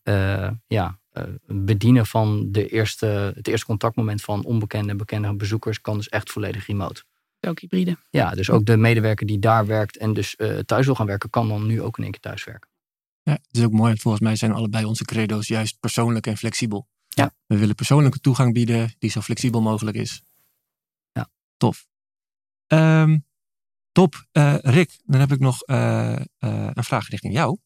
ja, 0.68 1.00
bedienen 1.46 2.06
van 2.06 2.52
de 2.52 2.68
eerste, 2.68 3.06
het 3.36 3.48
eerste 3.48 3.66
contactmoment 3.66 4.22
van 4.22 4.44
onbekende 4.44 4.92
en 4.92 4.98
bekende 4.98 5.36
bezoekers 5.36 5.82
kan 5.82 5.98
dus 5.98 6.10
echt 6.10 6.32
volledig 6.32 6.68
remote. 6.68 7.04
Ook 7.42 7.60
hybride. 7.60 7.98
Ja, 8.10 8.32
dus 8.32 8.50
ook 8.50 8.66
de 8.66 8.78
medewerker 8.78 9.26
die 9.26 9.40
daar 9.40 9.66
werkt 9.66 9.98
en 9.98 10.14
dus 10.14 10.36
eh, 10.36 10.58
thuis 10.58 10.86
wil 10.86 10.96
gaan 10.96 11.06
werken, 11.06 11.30
kan 11.30 11.48
dan 11.48 11.66
nu 11.66 11.82
ook 11.82 11.98
in 11.98 12.04
één 12.04 12.12
keer 12.12 12.22
thuis 12.22 12.44
werken. 12.44 12.70
Ja, 13.24 13.32
het 13.32 13.58
is 13.58 13.64
ook 13.64 13.72
mooi. 13.72 13.98
Volgens 13.98 14.24
mij 14.24 14.36
zijn 14.36 14.52
allebei 14.52 14.86
onze 14.86 15.06
credo's 15.06 15.48
juist 15.48 15.80
persoonlijk 15.80 16.28
en 16.28 16.38
flexibel. 16.38 16.88
Ja. 17.08 17.34
We 17.46 17.58
willen 17.58 17.76
persoonlijke 17.76 18.20
toegang 18.20 18.54
bieden 18.54 18.94
die 19.00 19.10
zo 19.10 19.22
flexibel 19.22 19.62
mogelijk 19.62 19.98
is. 19.98 20.24
Ja. 21.12 21.30
Tof. 21.58 21.88
Ehm, 22.68 23.18
top. 23.92 24.26
Eh, 24.32 24.56
Rick, 24.58 25.00
dan 25.06 25.20
heb 25.20 25.32
ik 25.32 25.40
nog 25.40 25.62
eh, 25.62 26.16
eh, 26.16 26.22
een 26.74 26.84
vraag 26.84 27.08
richting 27.10 27.34
jou. 27.34 27.58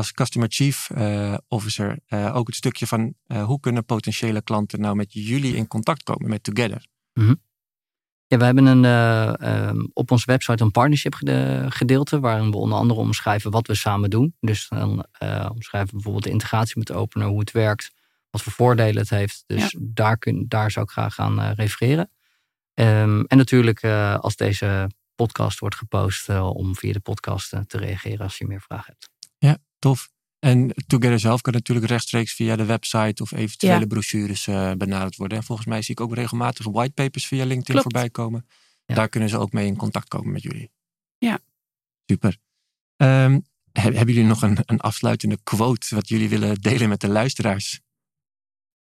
Als 0.00 0.12
Customer 0.12 0.48
Chief 0.50 0.90
eh, 0.90 1.34
Officer 1.48 1.98
eh, 2.06 2.36
ook 2.36 2.46
het 2.46 2.56
stukje 2.56 2.86
van 2.86 3.14
eh, 3.26 3.44
hoe 3.44 3.60
kunnen 3.60 3.84
potentiële 3.84 4.42
klanten 4.42 4.80
nou 4.80 4.96
met 4.96 5.12
jullie 5.12 5.56
in 5.56 5.66
contact 5.66 6.02
komen 6.02 6.28
met 6.28 6.42
Together? 6.42 6.86
Ja, 8.26 8.36
we 8.36 8.44
hebben 8.44 8.66
een, 8.66 8.84
eh, 8.84 9.40
ehm, 9.40 9.86
op 9.92 10.10
onze 10.10 10.26
website 10.26 10.62
een 10.64 10.70
partnership 10.70 11.14
gede- 11.14 11.66
gedeelte. 11.70 12.20
Waarin 12.20 12.50
we 12.50 12.56
onder 12.56 12.78
andere 12.78 13.00
omschrijven 13.00 13.50
wat 13.50 13.66
we 13.66 13.74
samen 13.74 14.10
doen. 14.10 14.36
Dus 14.40 14.68
dan 14.68 15.06
eh, 15.12 15.48
omschrijven 15.52 15.88
we 15.88 15.94
bijvoorbeeld 15.94 16.24
de 16.24 16.30
integratie 16.30 16.78
met 16.78 16.92
Opener, 16.92 17.28
hoe 17.28 17.40
het 17.40 17.50
werkt. 17.50 17.92
Wat 18.30 18.42
voor 18.42 18.52
voordelen 18.52 19.00
het 19.00 19.10
heeft. 19.10 19.44
Dus 19.46 19.76
daar, 19.80 20.18
kun, 20.18 20.44
daar 20.48 20.70
zou 20.70 20.84
ik 20.84 20.90
graag 20.90 21.18
aan 21.18 21.40
eh, 21.40 21.50
refereren. 21.54 22.10
Ehm, 22.74 23.20
en 23.26 23.36
natuurlijk 23.36 23.82
eh, 23.82 24.18
als 24.18 24.36
deze 24.36 24.90
podcast 25.14 25.58
wordt 25.58 25.76
gepost. 25.76 26.28
om 26.28 26.76
via 26.76 26.92
de 26.92 27.00
podcast 27.00 27.50
te 27.66 27.78
reageren 27.78 28.20
als 28.20 28.38
je 28.38 28.46
meer 28.46 28.60
vragen 28.60 28.86
hebt. 28.92 29.09
Tof. 29.80 30.10
En 30.38 30.74
Together 30.86 31.18
zelf 31.18 31.40
kan 31.40 31.52
natuurlijk 31.52 31.86
rechtstreeks 31.86 32.32
via 32.34 32.56
de 32.56 32.64
website 32.64 33.22
of 33.22 33.32
eventuele 33.32 33.78
Ja. 33.80 33.86
brochures 33.86 34.46
eh, 34.46 34.72
benaderd 34.72 35.16
worden. 35.16 35.38
En 35.38 35.44
volgens 35.44 35.66
mij 35.68 35.82
zie 35.82 35.94
ik 35.94 36.00
ook 36.00 36.14
regelmatig 36.14 36.66
whitepapers 36.66 37.26
via 37.26 37.44
LinkedIn 37.44 37.64
Klopt. 37.64 37.82
voorbij 37.82 38.10
komen. 38.10 38.46
Ja. 38.86 38.94
Daar 38.94 39.08
kunnen 39.08 39.28
ze 39.28 39.38
ook 39.38 39.52
mee 39.52 39.66
in 39.66 39.76
contact 39.76 40.08
komen 40.08 40.32
met 40.32 40.42
jullie. 40.42 40.70
Ja. 41.18 41.38
Super. 42.06 42.36
Ehm, 42.96 43.40
he- 43.72 43.82
hebben 43.82 44.14
jullie 44.14 44.28
nog 44.28 44.42
een, 44.42 44.58
een 44.64 44.80
afsluitende 44.80 45.38
quote 45.42 45.94
wat 45.94 46.08
jullie 46.08 46.28
willen 46.28 46.54
delen 46.60 46.88
met 46.88 47.00
de 47.00 47.08
luisteraars? 47.08 47.80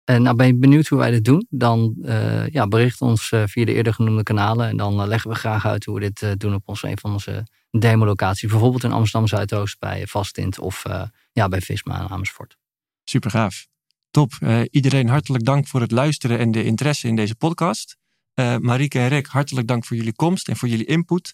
En 0.04 0.22
nou, 0.22 0.36
ben 0.36 0.48
je 0.48 0.56
benieuwd 0.56 0.88
hoe 0.88 1.00
wij 1.00 1.12
dit 1.12 1.26
doen? 1.26 1.46
Dan 1.50 1.96
eh, 2.04 2.48
ja, 2.48 2.68
bericht 2.68 3.02
ons 3.02 3.28
via 3.28 3.66
de 3.66 3.74
eerder 3.74 3.94
genoemde 3.94 4.24
kanalen. 4.24 4.68
En 4.68 4.78
dan 4.78 5.08
leggen 5.08 5.30
we 5.30 5.36
graag 5.36 5.66
uit 5.66 5.86
hoe 5.86 6.00
we 6.00 6.12
dit 6.12 6.40
doen 6.40 6.54
op 6.54 6.62
onze, 6.66 6.88
een 6.88 6.98
van 7.00 7.12
onze 7.14 7.48
demolocaties. 7.80 8.50
Bijvoorbeeld 8.50 8.84
in 8.84 8.92
Amsterdam 8.92 9.28
Zuidoost 9.28 9.80
bij 9.80 10.08
Vastint 10.08 10.60
of 10.60 10.86
eh, 10.86 11.04
ja, 11.32 11.48
bij 11.48 11.62
Visma 11.62 12.02
in 12.02 12.10
Amersfoort. 12.10 12.58
Super 13.04 13.32
gaaf. 13.32 13.68
Top. 14.12 14.34
Eh, 14.40 14.62
iedereen 14.72 15.10
hartelijk 15.10 15.46
dank 15.46 15.68
voor 15.68 15.82
het 15.82 15.92
luisteren 15.92 16.40
en 16.40 16.52
de 16.52 16.64
interesse 16.64 17.08
in 17.08 17.16
deze 17.16 17.36
podcast. 17.36 17.98
Eh 18.34 18.58
Marieke 18.58 19.00
en 19.00 19.08
Rick, 19.08 19.28
hartelijk 19.28 19.68
dank 19.68 19.86
voor 19.86 19.98
jullie 19.98 20.16
komst 20.16 20.48
en 20.48 20.56
voor 20.56 20.68
jullie 20.68 20.86
input. 20.86 21.32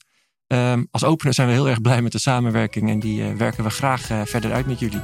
Ehm, 0.49 0.83
als 0.91 1.03
opener 1.03 1.33
zijn 1.33 1.47
we 1.47 1.53
heel 1.53 1.69
erg 1.69 1.81
blij 1.81 2.01
met 2.01 2.11
de 2.11 2.19
samenwerking 2.19 2.89
en 2.89 2.99
die 2.99 3.23
eh, 3.23 3.33
werken 3.33 3.63
we 3.63 3.69
graag 3.69 4.09
eh, 4.09 4.21
verder 4.25 4.51
uit 4.51 4.65
met 4.65 4.79
jullie. 4.79 5.01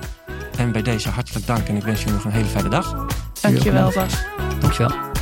En 0.57 0.71
bij 0.71 0.81
deze 0.81 1.09
hartelijk 1.09 1.45
dank 1.45 1.67
en 1.67 1.75
ik 1.75 1.83
wens 1.83 1.99
jullie 1.99 2.13
nog 2.13 2.23
een 2.23 2.31
hele 2.31 2.47
fijne 2.47 2.69
dag. 2.69 3.07
Dankjewel 3.41 3.91
Bas. 3.93 4.13
Dankjewel. 4.59 5.14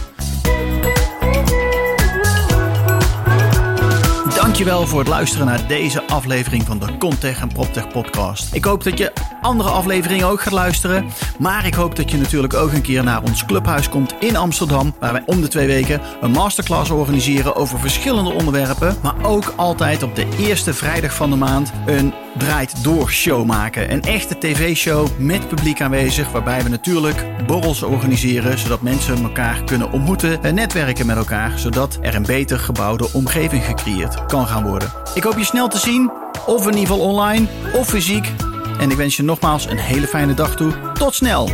Dankjewel 4.53 4.88
voor 4.88 5.00
het 5.00 5.07
luisteren 5.07 5.45
naar 5.45 5.67
deze 5.67 6.07
aflevering 6.07 6.63
van 6.63 6.79
de 6.79 6.98
Contech 6.98 7.41
en 7.41 7.48
PropTech 7.48 7.88
podcast. 7.88 8.53
Ik 8.53 8.65
hoop 8.65 8.83
dat 8.83 8.98
je 8.98 9.13
andere 9.41 9.69
afleveringen 9.69 10.27
ook 10.27 10.41
gaat 10.41 10.53
luisteren. 10.53 11.05
Maar 11.39 11.65
ik 11.65 11.74
hoop 11.74 11.95
dat 11.95 12.12
je 12.12 12.17
natuurlijk 12.17 12.53
ook 12.53 12.72
een 12.72 12.81
keer 12.81 13.03
naar 13.03 13.24
ons 13.24 13.45
clubhuis 13.45 13.89
komt 13.89 14.15
in 14.19 14.36
Amsterdam. 14.36 14.95
Waar 15.00 15.13
wij 15.13 15.24
om 15.25 15.41
de 15.41 15.48
twee 15.48 15.67
weken 15.67 16.01
een 16.22 16.31
masterclass 16.31 16.89
organiseren 16.89 17.55
over 17.55 17.79
verschillende 17.79 18.29
onderwerpen. 18.29 18.98
Maar 19.01 19.25
ook 19.25 19.53
altijd 19.55 20.03
op 20.03 20.15
de 20.15 20.27
eerste 20.38 20.74
vrijdag 20.74 21.13
van 21.13 21.29
de 21.29 21.36
maand 21.36 21.72
een 21.86 22.13
draait 22.37 22.83
door 22.83 23.11
show 23.11 23.45
maken. 23.45 23.91
Een 23.91 24.01
echte 24.01 24.37
tv-show 24.37 25.07
met 25.17 25.47
publiek 25.47 25.81
aanwezig. 25.81 26.31
Waarbij 26.31 26.63
we 26.63 26.69
natuurlijk 26.69 27.25
borrels 27.47 27.83
organiseren. 27.83 28.59
Zodat 28.59 28.81
mensen 28.81 29.23
elkaar 29.23 29.63
kunnen 29.63 29.91
ontmoeten 29.91 30.43
en 30.43 30.55
netwerken 30.55 31.05
met 31.05 31.17
elkaar. 31.17 31.59
Zodat 31.59 31.97
er 32.01 32.15
een 32.15 32.25
beter 32.25 32.59
gebouwde 32.59 33.09
omgeving 33.13 33.63
gecreëerd 33.63 34.25
kan 34.25 34.47
gaan 34.47 34.63
worden. 34.63 34.91
Ik 35.13 35.23
hoop 35.23 35.37
je 35.37 35.45
snel 35.45 35.67
te 35.67 35.79
zien. 35.79 36.11
Of 36.45 36.67
in 36.67 36.77
ieder 36.77 36.87
geval 36.87 36.99
online 36.99 37.47
of 37.73 37.87
fysiek. 37.87 38.31
En 38.79 38.91
ik 38.91 38.97
wens 38.97 39.17
je 39.17 39.23
nogmaals 39.23 39.65
een 39.65 39.77
hele 39.77 40.07
fijne 40.07 40.33
dag 40.33 40.55
toe. 40.55 40.73
Tot 40.93 41.15
snel! 41.15 41.49